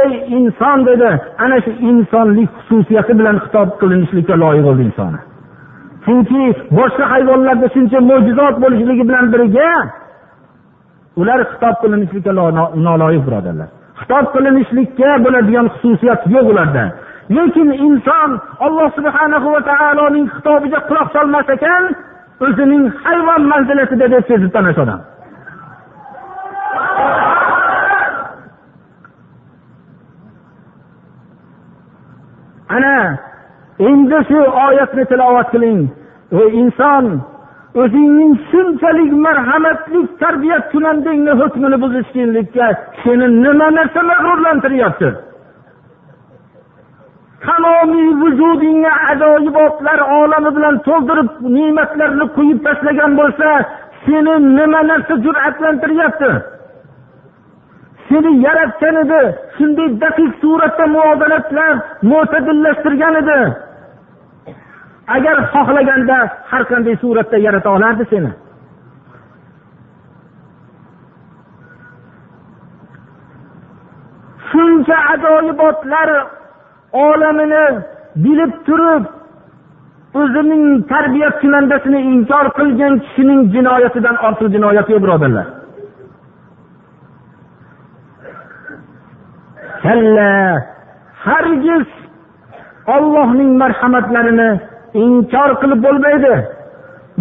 [0.00, 1.10] Ey inson dedi
[1.44, 5.20] ana shu insonlik xususiyati bilan xitob qilinishlikka loyiq bo'ldi insoni
[6.06, 6.42] chunki
[6.78, 9.70] boshqa hayvonlarda shuncha mo'jizot bo'lishligi bilan birga
[11.20, 12.32] ular xitob qilinishlikka
[12.88, 13.68] noloyiq birodarlar.
[14.00, 16.84] Xitob qilinishlikka bo'ladigan xususiyat yo'q ularda.
[17.36, 18.30] Lekin inson
[18.66, 21.82] alloh subhanahu va taoloning xitobiga quloq solmas ekan
[22.44, 25.00] o'zining hayvon manzilatida deb sezib tanish odam.
[32.76, 32.96] Ana
[33.88, 35.80] endi shu oyatni tilovat qiling.
[36.40, 37.04] Ey inson
[37.82, 42.66] o'zingning shunchalik marhamatli tarbiyat kunandingni hukmini buzishginlikka
[43.02, 45.10] seni nima narsa mag'rurlantiryapti?
[47.66, 53.48] Tamomiy vujudingni ajoyibotlar olami bilan to'ldirib ne'matlarni quyib tashlagan bo'lsa
[54.04, 56.30] seni nima narsa jur'atlantiryapti?
[58.08, 59.22] Seni yaratgan edi
[59.56, 61.76] shunday daqiq suratda muvozanatlab
[62.10, 63.40] mo'tadillashtirgan edi.
[65.16, 66.18] Agar xohlaganda
[66.50, 68.32] har qanday suratda yarata olardi seni.
[74.48, 76.10] Shuncha ajoyibotlar
[77.04, 77.64] olamini
[78.24, 79.04] bilib turib
[80.20, 85.46] o'zining tarbiya kunandasini inkor qilgan kishining jinoyatidan ortiq jinoyat yo'q birodarlar.
[89.84, 90.32] Kalla
[91.26, 91.86] hargiz
[92.94, 94.50] ollohning marhamatlarini
[95.04, 96.34] inkor qilib bo'lmaydi.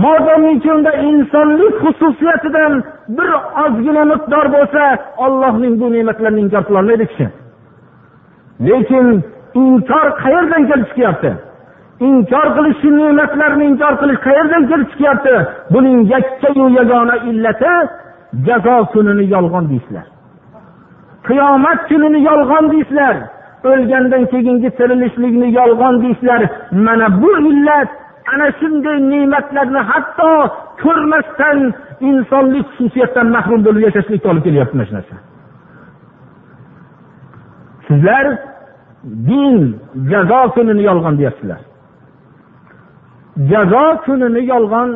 [0.05, 2.73] Modomiki unda insonlik xususiyatidan
[3.17, 3.29] bir
[3.63, 4.83] ozgina miqdor bo'lsa
[5.25, 7.27] ollohning bu ne'matlarini inkor qilolmaydi kishi.
[8.67, 9.07] Lekin
[9.63, 11.31] inkor qayerdan kelib chiqyapti?
[12.09, 15.35] Inkor qilish shu ne'matlarni inkor qilish qayerdan kelib chiqyapti?
[15.73, 17.73] Buning yakkayu yagona illati
[18.47, 20.05] jazo kunini yolg'on deysizlar.
[21.27, 23.15] Qiyomat kunini yolg'on deysizlar.
[23.69, 26.41] O'lgandan keyingi tirilishlikni yolg'on deysizlar.
[26.85, 27.89] Mana bu illat
[28.33, 30.31] ana shunday ne'matlarni hatto
[30.83, 31.57] ko'rmasdan
[32.09, 35.15] insonlik xususiyatdan mahrum bo'lib yashashlikka olib kelyapti mana shu narsa.
[37.87, 38.25] Sizlar
[39.27, 39.79] din
[40.11, 41.61] jazo kunini yolg'on deyapsizlar.
[43.51, 44.89] Jazo kunini yolg'on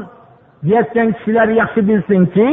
[0.64, 2.50] deyayotgan kishilar yaxshi bilsinki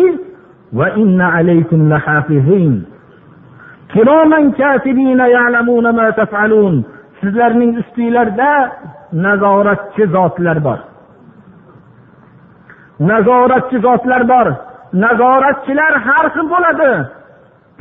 [7.20, 8.50] sizlarning ustinglarda
[9.24, 10.78] nazoratchi zotlar bor.
[13.10, 14.46] Nazoratchi zotlar bor.
[15.04, 16.90] Nazoratchilar har xil bo'ladi.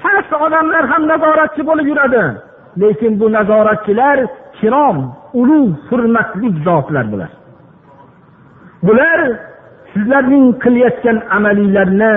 [0.01, 2.23] Past odamlar ham nazoratchi bo'lib yuradi.
[2.81, 4.17] Lekin bu nazoratchilar
[4.57, 4.97] kirom
[5.33, 7.31] ulug' hurmatli zotlar bular.
[8.83, 9.19] Bular
[9.93, 12.13] sizlarning qilayotgan amalinglarni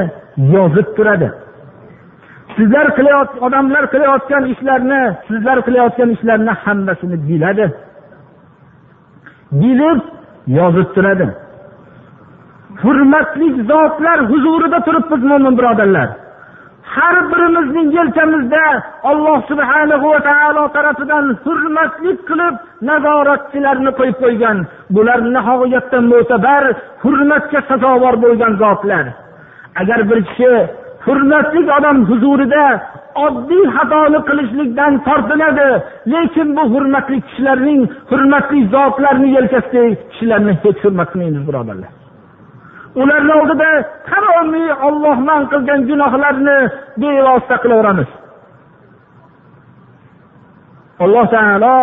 [0.54, 1.28] yozib turadi.
[2.56, 7.66] Sizlar qilayotgan odamlar qilayotgan ishlarni sizlar qilayotgan ishlarni hammasini biladi.
[9.60, 10.00] Bilib
[10.58, 11.26] yozib turadi.
[12.82, 16.08] Hurmatli zotlar huzurida turibmiz mo'min birodarlar.
[16.94, 18.64] Har birimizning yelkamizda
[19.10, 22.54] alloh subhanahu va taolo tarafidan hurmatlik qilib
[22.88, 24.58] nazoratchilarni qo'yib qo'ygan.
[24.94, 26.64] Bular nihoyatda mo'tabar
[27.02, 29.04] hurmatga sazovor bo'lgan zotlar.
[29.80, 30.52] Agar bir kishi
[31.06, 32.64] hurmatli odam huzurida
[33.26, 35.68] oddiy xatoni qilishlikdan tortinadi
[36.12, 41.90] lekin bu hurmatli kishilarning hurmatli zotlarni yelkasidagi kishilarni hech hurmat qilmaymiz birodarlar.
[42.94, 43.70] Ularni oldida
[44.08, 46.58] tamomiy olloh man qilgan gunohlarni
[47.00, 48.10] bevosita qilaveramiz.
[51.04, 51.74] Alloh taolo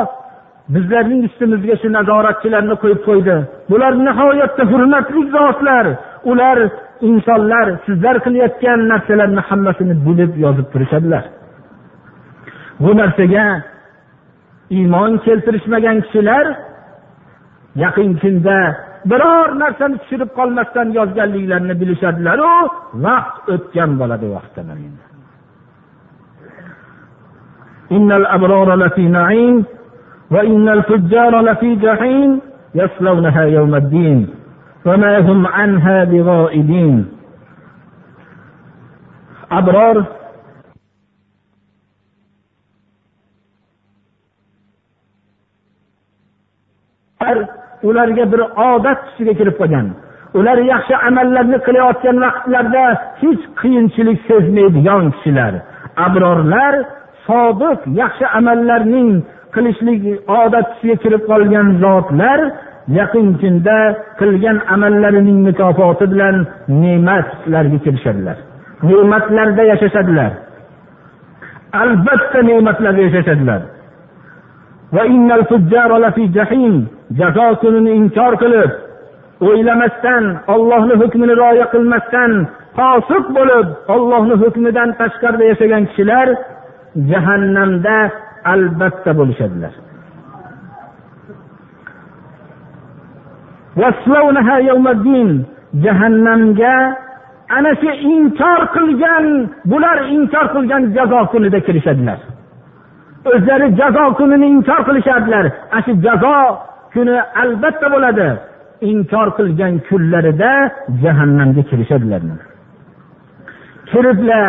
[0.74, 3.36] bizlarning ustimizga shu nazoratchilarni qo'yib qo'ydi.
[3.70, 5.86] Bular nihoyatda hurmatli zotlar
[6.32, 6.58] ular
[7.10, 11.24] insonlar sizlar qilayotgan narsalarni hammasini bilib yozib turishadilar.
[12.84, 13.46] Bu narsaga
[14.78, 16.46] iymon keltirishmagan kishilar
[17.84, 18.58] yaqin kunda
[19.10, 22.54] biror narsani tushirib qolmasdan yozganliklarini bilishadilaru
[23.06, 24.70] vaqt o'tgan bo'ladi vaqtdan
[27.92, 29.66] إن الأبرار لفي نعيم
[30.32, 32.42] وإن الفجار لفي جحيم
[32.76, 34.20] يصلونها يوم الدين
[34.86, 37.06] وما هم عنها بغائبين
[39.52, 40.06] أبرار
[47.88, 49.88] ularga bir odat tusiga kirib qolgan.
[50.38, 52.84] Ular yaxshi amallarni qilayotgan vaqtlarda
[53.22, 55.54] hech qiyinchilik sezmaydigan kishilar.
[56.06, 56.74] Abrorlar
[57.28, 59.10] sodiq yaxshi amallarning
[59.56, 60.02] qilishlik
[60.42, 62.40] odat tusiga kirib qolgan zotlar
[63.00, 63.78] yaqin kunda
[64.20, 66.36] qilgan amallarining mukofoti bilan
[66.82, 68.38] ne'matlarga kirishadilar
[68.84, 70.32] ne'matlarda yashashadilar.
[71.82, 73.62] Albatta ne'matlarda yashashadilar.
[77.20, 78.72] Jazo kunini inkor qilib
[79.48, 82.32] o'ylamasdan ollohni hukmini rioya qilmasdan
[82.78, 86.28] fosiq bo'lib ollohni hukmidan tashqarida yashagan kishilar
[87.12, 87.98] jahannamda
[88.54, 89.74] albatta bo'lishadilar.
[95.84, 96.76] Jahannamga
[97.58, 99.26] ana shu inkor qilgan
[99.72, 102.20] bular inkor qilgan jazo kunida kirishadilar.
[103.30, 105.46] O'zlari jazo kunini inkor qilishardilar.
[105.72, 106.36] Ana shu jazo
[106.94, 108.28] kuni albatta bo'ladi.
[108.92, 110.52] Inkor qilgan kunlarida
[111.04, 112.22] jahannamga kirishadilar.
[113.92, 114.46] Kiriblar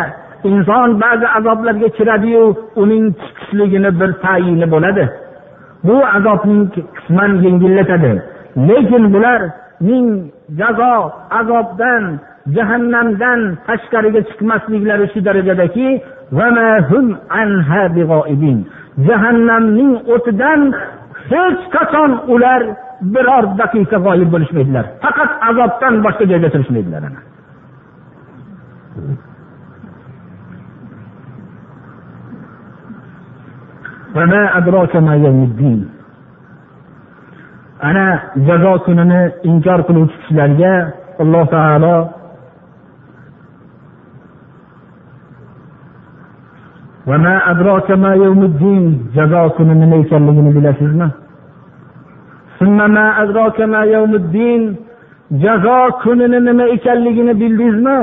[0.49, 2.43] inson ba'zi azoblarga kiradiyu
[2.81, 5.05] uning chiqishligini bir tayini bo'ladi.
[5.87, 6.63] Bu azobning
[6.95, 8.13] qisman yengillatadi.
[8.67, 10.07] Lekin bularning
[10.59, 10.93] jazo
[11.39, 12.03] azobdan
[12.55, 15.87] jahannamdan tashqariga chiqmasliklari shu darajadaki
[19.07, 20.61] jahannamning o'tidan
[21.31, 22.61] hech qachon ular
[23.13, 27.03] biror daqiqa g'oyib bo'lishmaydilar faqat azobdan boshqa joyga turishmaydilar
[37.89, 38.05] ana
[38.47, 40.73] jazo kunini inkor qiluvchi kishilarga
[41.23, 41.95] alloh taolo
[49.15, 51.07] jazo kuni nima ekanligini bilasizmi?
[55.43, 57.97] Jazo kunini nima ekanligini bildingizmi?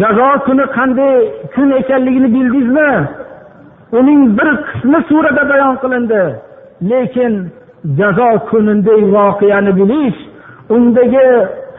[0.00, 1.16] Jazo kuni qanday
[1.54, 2.90] kun ekanligini bildingizmi?
[3.98, 6.22] Uning bir qismi surada bayon qilindi.
[6.90, 7.34] Lekin
[7.98, 10.18] jazo kunidagi voqeani bilish
[10.74, 11.26] undagi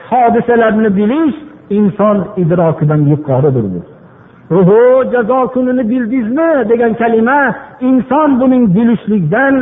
[0.10, 1.36] hodisalarni bilish
[1.78, 4.01] inson idrokidan yuqoridir bu.
[4.58, 7.40] Oho jazo kunini bildingizmi degan kalima
[7.90, 9.56] inson buning bilishlikdan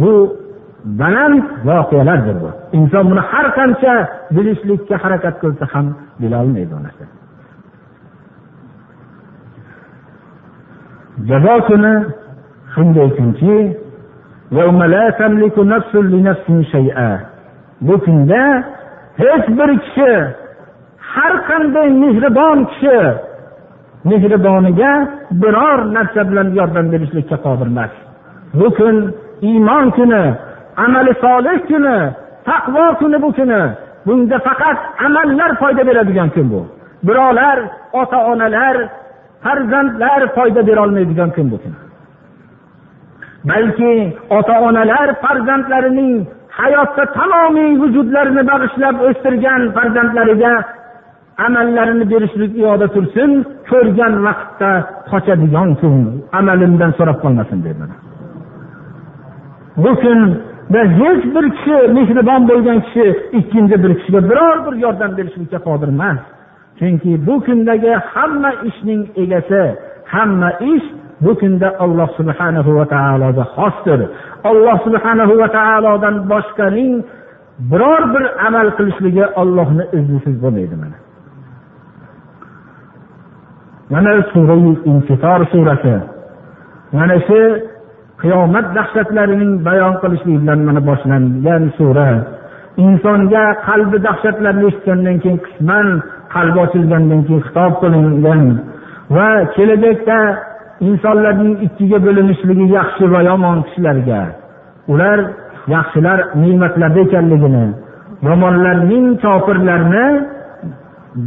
[0.00, 0.12] bu
[0.84, 2.50] baland voqealardir bu.
[2.78, 3.94] Inson buni har qancha
[4.36, 5.86] bilishlikka harakat qilsa ham
[6.20, 7.04] bilolmaydi u narsa.
[11.28, 11.94] Jazo kuni
[12.72, 13.56] shunday kunki
[17.80, 18.42] bu kunda
[19.16, 20.12] hech bir kishi
[21.12, 22.98] har qanday mehribon kishi
[24.10, 24.90] mehriboniga
[25.42, 27.92] biror narsa bilan yordam berishlikka qodir emas.
[28.58, 28.96] Bu kun
[29.50, 30.24] iymon kuni
[30.84, 31.96] amali solih kuni
[32.48, 33.62] taqvo kuni bu kuni.
[34.06, 36.60] Bunda faqat amallar foyda beradigan kun bu.
[37.06, 37.58] Birovlar
[38.00, 38.76] ota onalar
[39.42, 41.74] farzandlar foyda berolmaydigan kun bu kun.
[43.48, 43.94] Balki
[44.38, 46.14] ota onalar farzandlarining
[46.60, 50.52] hayotda tamomiy vujudlarini bag'ishlab o'stirgan farzandlariga
[51.46, 53.30] amallarini berishlik uyoqda tursin
[53.70, 54.70] ko'rgan vaqtda
[55.10, 56.02] qochadigan kun.
[56.38, 57.84] Amalimdan so'rab qolmasin dedi
[59.84, 63.06] bu kunda hech bir kishi mehribon bo'lgan kishi
[63.38, 66.20] ikkinchi bir kishiga biror bir yordam berishlikka qodir emas.
[66.78, 69.62] Chunki bu kundagi hamma ishning egasi
[70.14, 70.86] hamma ish
[71.24, 74.00] bu kunda alloh subhanahu va taologa xosdir.
[74.50, 76.92] Alloh subhanahu va taolodan boshqaning
[77.70, 80.96] biror bir amal qilishligi ollohni iznisiz bo'lmaydi mana.
[83.90, 85.96] Mana surai infitor surasi.
[86.92, 87.40] Mana shu
[88.20, 92.08] qiyomat dahshatlarining bayon qilishlik bilan mana boshlangan sura.
[92.86, 95.86] Insonga qalbi dahshatlarni eshitgandan keyin qisman
[96.34, 98.42] qalbi ochilgandan keyin xitob qilingan
[99.16, 100.18] va kelajakda
[100.88, 104.20] insonlarning ikkiga bo'linishligi yaxshi va yomon kishilarga.
[104.92, 105.18] Ular
[105.74, 107.66] yaxshilar ne'matlarda ekanligini
[108.28, 110.06] yomonlarning kofirlarni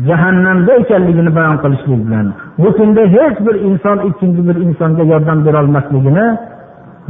[0.07, 2.27] jahannamda ekanligini bayon qilishlik bilan
[2.61, 6.25] bu kunda hech bir inson ikkinchi bir insonga yordam berolmasligini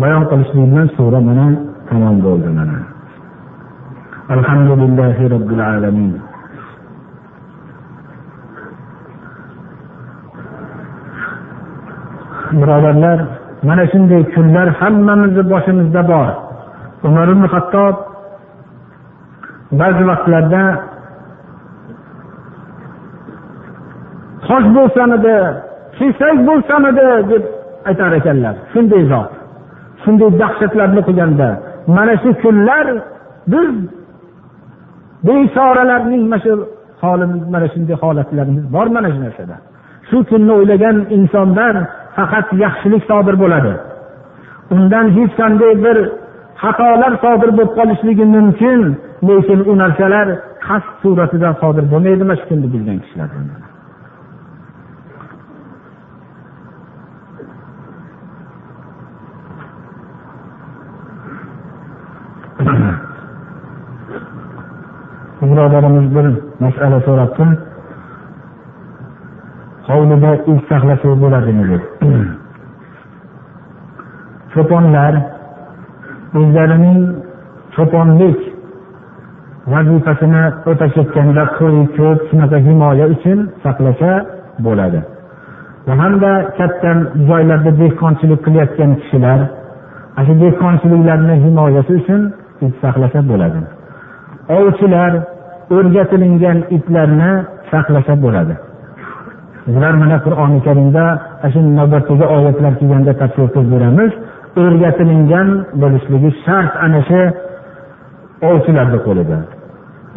[0.02, 1.46] bayon qilishlik bilan sura mana
[1.90, 2.78] tamom bo'ldi mana.
[4.36, 6.14] Alhamdulillahi robbil alamin.
[12.60, 13.20] Birodarlar
[13.68, 16.28] mana shunday kunlar hammamizni boshimizda bor.
[17.08, 17.96] Umar ibn hattob
[19.80, 20.91] ba'zi vaqtlarda
[24.52, 25.36] tosh bo'lsamidi
[25.97, 27.43] kesak bo'lsamidi deb
[27.89, 28.56] aytar ekanlar.
[28.74, 29.32] Shunday zot.
[30.04, 31.49] Shunday dahshatlarni qilganda
[31.95, 32.86] mana shu kunlar
[33.54, 33.72] biz
[35.28, 36.54] bechoralarning mana shu
[37.02, 39.56] holimiz mana shunday holatlarimiz bor mana shu narsada.
[40.10, 41.76] Shu kunni o'ylagan insondan
[42.16, 43.74] faqat yaxshilik sodir bo'ladi.
[44.76, 45.97] Undan hech qanday bir
[46.62, 48.80] xatolar sodir bo'lib qolishligi mumkin
[49.28, 50.28] lekin u narsalar
[50.68, 53.30] qasd suratida sodir bo'lmaydi mana shu kunni bilgan kishilar
[65.50, 66.26] birodarimiz bir
[66.64, 67.46] masala so'rabdi
[69.88, 71.84] hovlida it saqlasak bo'ladimi deb.
[74.54, 75.14] Cho'ponlar
[76.39, 77.00] o'zlarining
[77.76, 78.39] cho'ponlik
[79.74, 84.12] vazifasini o'tashayotganda qo'y ko'p shunaqa himoya uchun saqlasa
[84.66, 85.00] bo'ladi.
[85.88, 86.92] Va hamda katta
[87.30, 89.39] joylarda dehqonchilik qilayotgan kishilar
[90.18, 92.22] ana shu dehqonchiliklarni himoyasi uchun
[92.66, 93.60] it saqlasa bo'ladi.
[94.58, 95.12] Ovchilar
[95.76, 97.32] o'rgatilingan itlarni
[97.72, 98.56] saqlasa bo'ladi.
[99.74, 101.04] Bular mana qur'oni karimda
[101.54, 104.12] shu navbatdagi oyatlar kelganda tafsir qilib beramiz.
[104.62, 105.48] O'rgatilingan
[105.82, 107.22] bo'lishligi shart ana shu
[108.50, 109.38] ovchilarni qo'lida.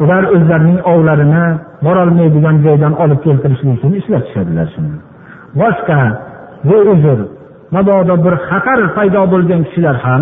[0.03, 1.45] Ular o'zlarining ovlarini
[1.85, 4.95] borolmaydigan joydan olib keltirishlik uchun ishlatishadilar shuni.
[5.61, 5.99] Boshqa
[6.69, 7.19] beuzr
[7.75, 10.21] mabodo bir xatar paydo bo'lgan kishilar ham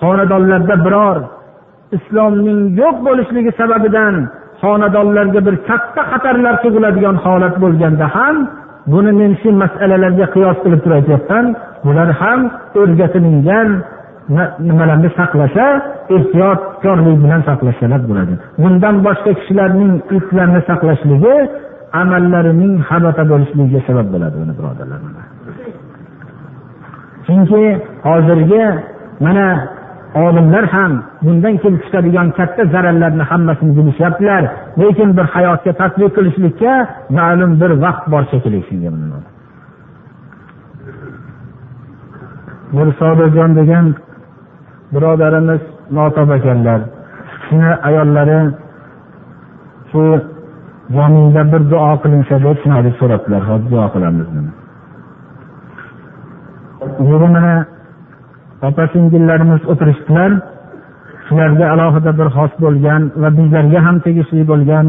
[0.00, 1.18] xonadonlarda biror
[1.96, 4.14] islomning yo'q bo'lishligi sababidan
[4.62, 8.36] xonadonlarga bir katta xatarlar tug'iladigan holat bo'lganda ham
[8.92, 11.46] buni men shu masalalarga qiyos qilib turib aytyapman
[11.84, 12.40] bular ham
[12.80, 13.68] o'rgatilingan
[14.68, 15.64] nimalarni saqlasa
[16.16, 18.34] ehtiyotkorlik bilan saqlasalar bo'ladi.
[18.62, 21.36] Bundan boshqa kishilarning itlarni saqlashligi
[22.02, 25.00] amallarining habata bo'lishligiga sabab bo'ladi uni birodarlar
[27.26, 27.62] chunki
[28.06, 28.64] hozirgi
[29.24, 29.46] mana
[30.14, 30.92] olimlar ham
[31.22, 34.42] bundan kelib chiqadigan katta zararlarni hammasini bilishyaptilar
[34.80, 36.72] lekin bir hayotga tadbiq qilishlikka
[37.18, 38.90] ma'lum bir vaqt bor shekilli shunga
[42.76, 43.86] bir sobirjon degan
[44.92, 46.80] birodarimiz notob ekanlar.
[47.44, 48.40] Shuni ayollari
[49.90, 50.02] shu
[50.96, 53.42] jamiyda bir duo qilinsa deb shunaqa so'rabdilar.
[53.50, 54.50] Hozir duo qilamiz buni.
[57.34, 57.54] Mana
[58.68, 60.30] opa singillarimiz o'tirishdilar.
[61.26, 64.86] Shularga alohida bir xos bo'lgan va bizlarga ham tegishli bo'lgan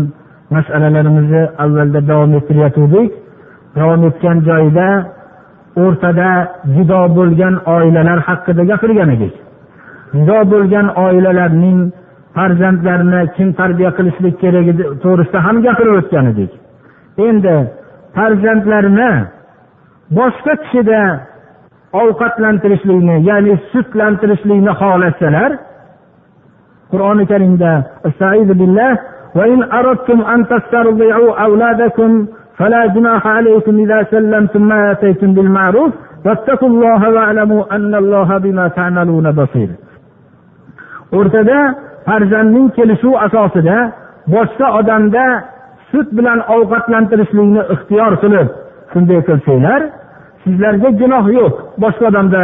[0.55, 3.11] masalalarimizni avvalda davom ettirayotgandik
[3.78, 4.88] davom etgan joyida
[5.84, 6.30] o'rtada
[6.76, 9.34] judo bo'lgan oilalar haqida gapirgan edik.
[10.15, 11.80] Judo bo'lgan oilalarning
[12.36, 16.51] farzandlarini kim tarbiya qilishlik keragi to'g'risida ham gapirib o'tgan edik.
[17.28, 17.55] Endi
[18.17, 19.11] farzandlarni
[20.17, 21.01] boshqa kishida
[22.03, 25.51] ovqatlantirishlikni ya'ni sutlantirishlikni xohlasalar
[26.93, 27.72] qur'oni karimda
[29.39, 32.26] وإن أردتم أن تسترضعوا أولادكم
[32.59, 35.93] فلا جناح عليكم إذا سلمتم ما آتيتم بالمعروف
[36.26, 39.70] واتقوا الله واعلموا أن الله بما تعملون بصير
[41.18, 41.59] o'rtada
[42.07, 43.76] farzandning kelishuv asosida
[44.34, 45.24] boshqa odamda
[45.91, 48.49] sut bilan ovqatlantirishlikni ixtiyor qilib
[48.93, 49.80] shunday qilsanglar
[50.44, 51.54] sizlarga gunoh yo'q.
[51.84, 52.41] Boshqa odamda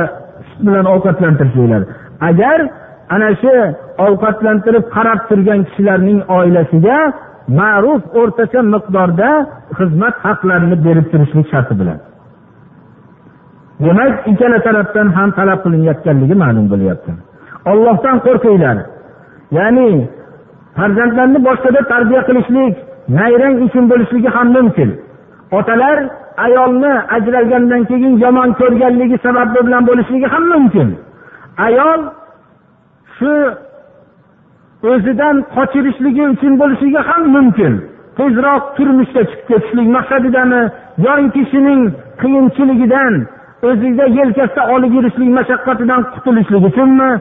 [0.47, 1.81] sut bilan ovqatlantirsanglar
[2.29, 2.59] agar
[3.15, 3.53] ana shu
[4.07, 6.97] ovqatlantirib qarab turgan kishilarning oilasiga
[7.59, 9.29] ma'ruf o'rtacha miqdorda
[9.77, 11.99] xizmat haqlarini berib turishlik sharti bilan.
[13.85, 17.11] Demak ikkala tarafdan ham talab qilinayotganligi ma'lum bo'lyapti.
[17.71, 18.77] Ollohdan qo'rqinglar.
[19.57, 19.89] Ya'ni
[20.77, 22.73] farzandlarni boshqada tarbiya qilishlik
[23.19, 24.89] nayrang uchun bo'lishligi ham mumkin.
[25.51, 25.97] Otalar
[26.37, 30.89] ayolni ajralgandan keyin yomon ko'rganligi sababi bilan bo'lishligi ham mumkin.
[31.65, 32.01] Ayol
[33.17, 33.33] shu
[34.91, 37.73] o'zidan qochirishligi uchun bo'lishligi ham mumkin.
[38.17, 40.61] Tezroq turmushga chiqib ketishlik maqsadidami?
[41.05, 41.81] Yoki kishining
[42.21, 43.13] qiyinchiligidan
[43.69, 47.11] o'zida yelkasida olib yurishlik mashaqqatidan qutulishlik uchunmi?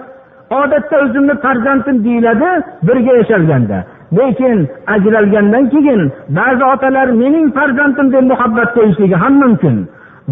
[0.61, 2.51] Odatda o'zimni farzandim deyiladi
[2.87, 3.79] birga yashalganda.
[4.17, 9.77] Lekin ajralgandan keyin ba'zi otalar mening farzandim deb muhabbat qo'yishligi ham mumkin.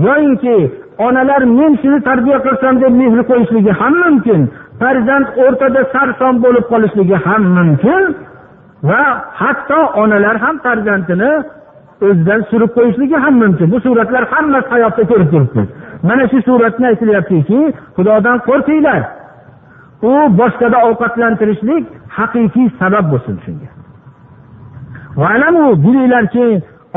[0.07, 0.57] Yoyinki
[1.07, 4.41] onalar men shuni tarbiya qilsam deb mehr qo'yishligi ham mumkin.
[4.81, 8.03] Farzand o'rtada sarson bo'lib qolishligi ham mumkin
[8.89, 9.03] va
[9.41, 11.33] hatto onalar ham farzandini
[12.07, 13.66] o'zidan surib qo'yishligi ham mumkin.
[13.72, 15.68] Bu suratlar hammasi hayotda ko'rib turibmiz
[16.09, 17.61] mana shu suratni aytilyaptiki
[17.97, 19.01] xudodan qo'rqinglar.
[20.03, 21.85] U boshqada ovqatlantirishlik
[22.19, 23.69] haqiqiy sabab bo'lsin shunga.
[25.85, 26.47] Bilinglarki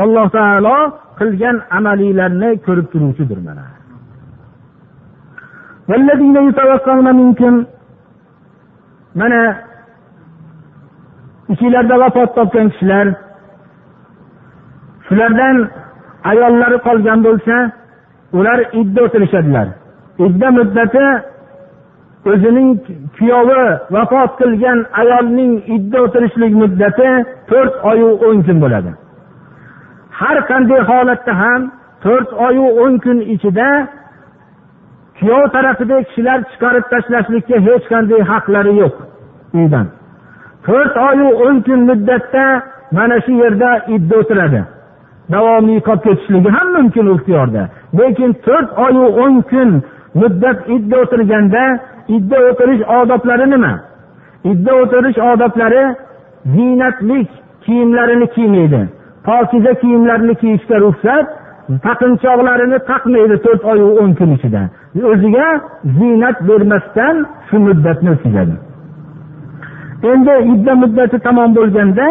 [0.02, 0.76] alloh taolo
[1.18, 3.64] qilgan amalinglarni ko'rib turuvchidir mana.
[9.20, 9.40] Mana
[11.52, 13.06] ichinglarda vafot topgan kishilar
[15.06, 15.56] shulardan
[16.30, 17.56] ayollari qolgan bo'lsa
[18.38, 19.68] ular idda o'tirishadilar.
[20.26, 21.04] Idda muddati
[22.26, 22.78] o'zining
[23.16, 23.62] kuyovi
[23.94, 27.10] vafot qilgan ayolning idda o'tirishlik muddati
[27.50, 28.90] to'rt oyu o'n kun bo'ladi.
[30.20, 31.60] Har qanday holatda ham
[32.04, 33.68] to'rt oyu o'n kun ichida
[35.18, 38.96] kuyov tarafidagi kishilar chiqarib tashlashlikka hech qanday haqlari yo'q
[39.58, 39.86] uydan.
[40.66, 42.44] To'rt oyu o'n kun muddatda
[42.96, 44.62] mana shu yerda idda o'tiradi.
[45.32, 47.62] Davomiy qolib ketishligi ham mumkin ixtiyorda.
[47.98, 49.70] Lekin to'rt oyu o'n kun
[50.20, 51.64] muddat idda o'tirganda
[52.08, 53.72] idda o'tirish odoblari nima?
[54.44, 55.82] Idda o'tirish odoblari
[56.54, 57.28] ziynatlik
[57.64, 58.88] kiyimlarini kiymaydi.
[59.24, 61.26] Pokiza kiyimlarni kiyishga ruxsat
[61.86, 64.62] taqinchoqlarini taqmaydi to'rt oyu o'n kun ichida.
[65.12, 65.46] O'ziga
[65.98, 67.16] ziynat bermasdan
[67.48, 68.54] shu muddatni o'tkazadi.
[70.12, 72.06] Endi idda muddati tamom bo'lganda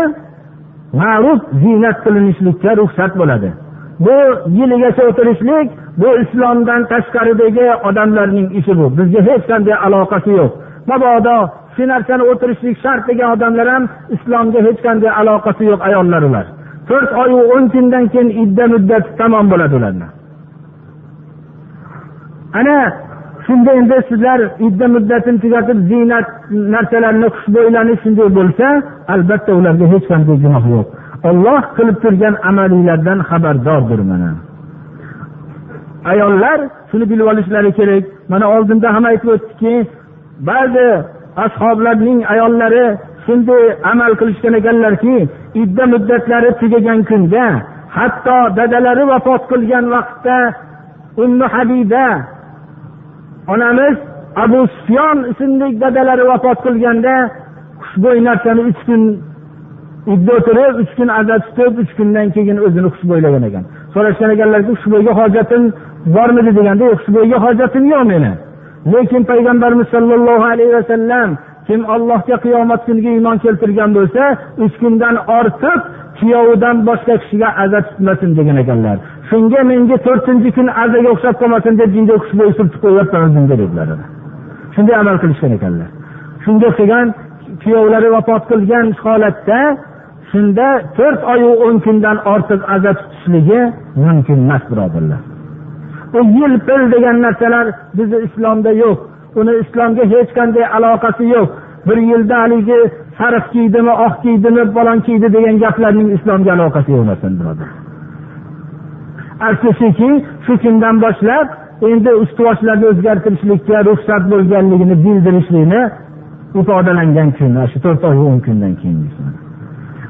[1.02, 3.50] ma'ruf ziynat qilinishlikka ruxsat bo'ladi.
[4.06, 4.16] Bu
[4.58, 5.68] yiligacha o'tirishlik
[6.02, 8.86] bu islomdan tashqaridagi odamlarning ishi bu.
[8.98, 10.52] Bizga hech qanday aloqasi yo'q.
[10.90, 11.38] Mabodo
[11.76, 13.84] shu narsani o'tirishlik shart degan odamlar ham
[14.16, 16.46] islomga hech qanday aloqasi yo'q ayollar ular.
[16.90, 20.08] To'rt oyu o'n kundan keyin idda muddati tamom bo'ladi ularni.
[22.60, 22.78] Ana
[23.46, 26.28] shunda endi sizlar idda muddatini tugatib ziynat
[26.76, 28.68] narsalarni xushbo'ylanish shunday bo'lsa
[29.14, 30.88] albatta ularga hech qanday gunoh yo'q.
[31.30, 34.32] Olloh qilib turgan amalinglardan xabardordir mana.
[36.12, 36.60] Ayollar
[36.90, 38.04] shuni bilib olishlari kerak.
[38.32, 39.76] Mana oldinda ham aytib o'tdikki
[40.50, 40.90] ba'zi
[41.46, 42.86] ashoblarning ayollari
[43.26, 45.16] shunday amal qilishgan ekanlarki
[45.64, 47.46] idda muddatlari tugagan kunda
[47.98, 50.38] hatto dadalari vafot qilgan vaqtda
[51.24, 52.08] ummu habiba
[53.54, 53.96] onamiz
[54.44, 57.16] abu sufyon ismli dadalari vafot qilganda
[57.82, 59.04] xushbo'y narsani uch kun
[60.08, 63.64] uyda o'tirib uch kun aza tutib uch kundan keyin o'zini xushbo'ylagan ekan.
[63.94, 65.64] So'rashgan ekanlarki xushbo'yga hojatim
[66.16, 66.52] bormidi?
[66.58, 68.32] deganda yo'q xushbo'yga hojatim yo'q meni.
[68.94, 71.30] Lekin payg'ambarimiz sollallohu alayhi vasallam
[71.68, 74.24] kim allohga qiyomat kuniga iymon keltirgan bo'lsa
[74.64, 75.80] uch kundan ortiq
[76.20, 78.98] kuyovidan boshqa kishiga aza tutmasin degan ekanlar.
[79.30, 83.88] Shunga menga to'rtinchi kun azaga o'xshab qolmasin deb jinga xushbo'y surtib qo'yyapman o'zimga dedilar.
[84.76, 85.90] Shunday amal qilishgan ekanlar.
[86.44, 87.08] Shunga o'xshagan
[87.64, 89.60] kuyovlari vafot qilgan holatda
[90.32, 90.68] shunda
[90.98, 93.62] to'rt oyu o'n kundan ortiq aza tutishligi
[94.06, 95.22] mumkin emas birodarlar.
[96.18, 97.66] U yil pil degan narsalar
[97.98, 98.98] bizni islomda yo'q
[99.40, 101.50] uni islomga hech qanday aloqasi yo'q.
[101.88, 102.80] Bir yilda haligi
[103.20, 107.70] sariq kiydimi oq kiydimi falon kiydi degan gaplarning islomga aloqasi yo'q narsa birodar
[109.80, 110.10] shuki
[110.46, 111.48] shu kundan boshlab
[111.90, 112.40] endi ust
[112.92, 115.82] o'zgartirishlikka ruxsat bo'lganligini bildirishlikni
[116.60, 119.00] ifodalangan kun shu to'rt oy o'n kundan keyin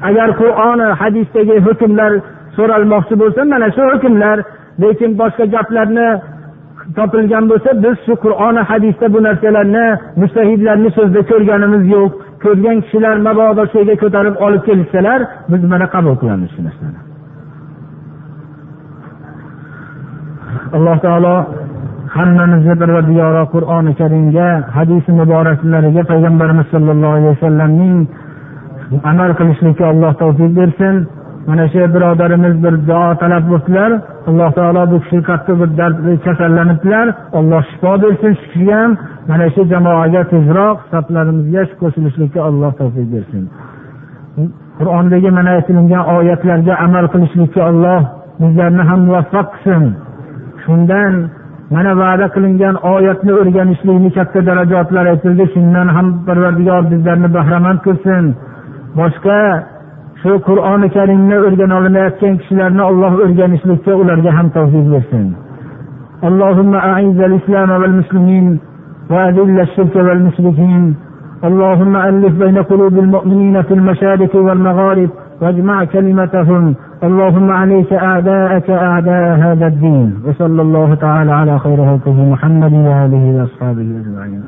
[0.08, 2.12] agar qur'oni hadisdagi hukmlar
[2.56, 4.36] so'ralmoqchi bo'lsa mana shu hukmlar
[4.82, 6.08] lekin boshqa gaplarni
[6.96, 9.86] topilgan bo'lsa biz shu qur'oni hadisda bu narsalarni
[10.22, 12.12] mustahidlarni so'zida ko'rganimiz yo'q.
[12.44, 15.20] Ko'rgan kishilar mabodo shu yerga ko'tarib olib kelishsalar
[15.52, 17.00] biz mana qabul qilamiz shu narsani.
[20.76, 21.34] Alloh taolo
[22.16, 27.96] hammamizni parvardigoro qur'oni karimga hadisi muboraklariga payg'ambarimiz sollallohu alayhi vasallamning
[29.10, 30.94] amal qilishlikka alloh tavfiq bersin.
[31.48, 33.90] Mana shu birodarimiz bir duo talab qilibdilar.
[34.28, 37.06] Alloh taolo bu kishi qattiq bir dard kasallanibdilar.
[37.38, 38.90] Alloh shifo bersin shu kishiga ham.
[39.30, 43.42] Mana shu jamoaga tezroq saflarimizga qo'shilishlikka alloh tavfiq bersin.
[44.78, 48.00] Qur'ondagi mana aytilingan oyatlarga amal qilishlikka alloh
[48.40, 49.84] bizlarni ham muvaffaq qilsin.
[50.64, 51.14] Shundan
[51.74, 55.44] mana va'da qilingan oyatni o'rganishlikni katta darajatlar aytildi.
[55.54, 58.24] Shundan ham parvardigor bizlarni bahramand qilsin.
[58.98, 59.40] Boshqa
[60.22, 65.26] shu qur'oni karimni o'rgana olmayotgan kishilarni olloh o'rganishlikka ularga ham tavfiq bersin.
[66.28, 68.46] اللهم أعز الإسلام والمسلمين
[69.10, 70.94] وأذل الشرك والمشركين
[71.44, 75.10] اللهم ألف بين قلوب المؤمنين في المشارق والمغارب
[75.40, 82.72] واجمع كلمتهم اللهم عليك أعداءك أعداء هذا الدين وصلى الله تعالى على خير خلقه محمد
[82.72, 84.42] وآله وأصحابه أجمعين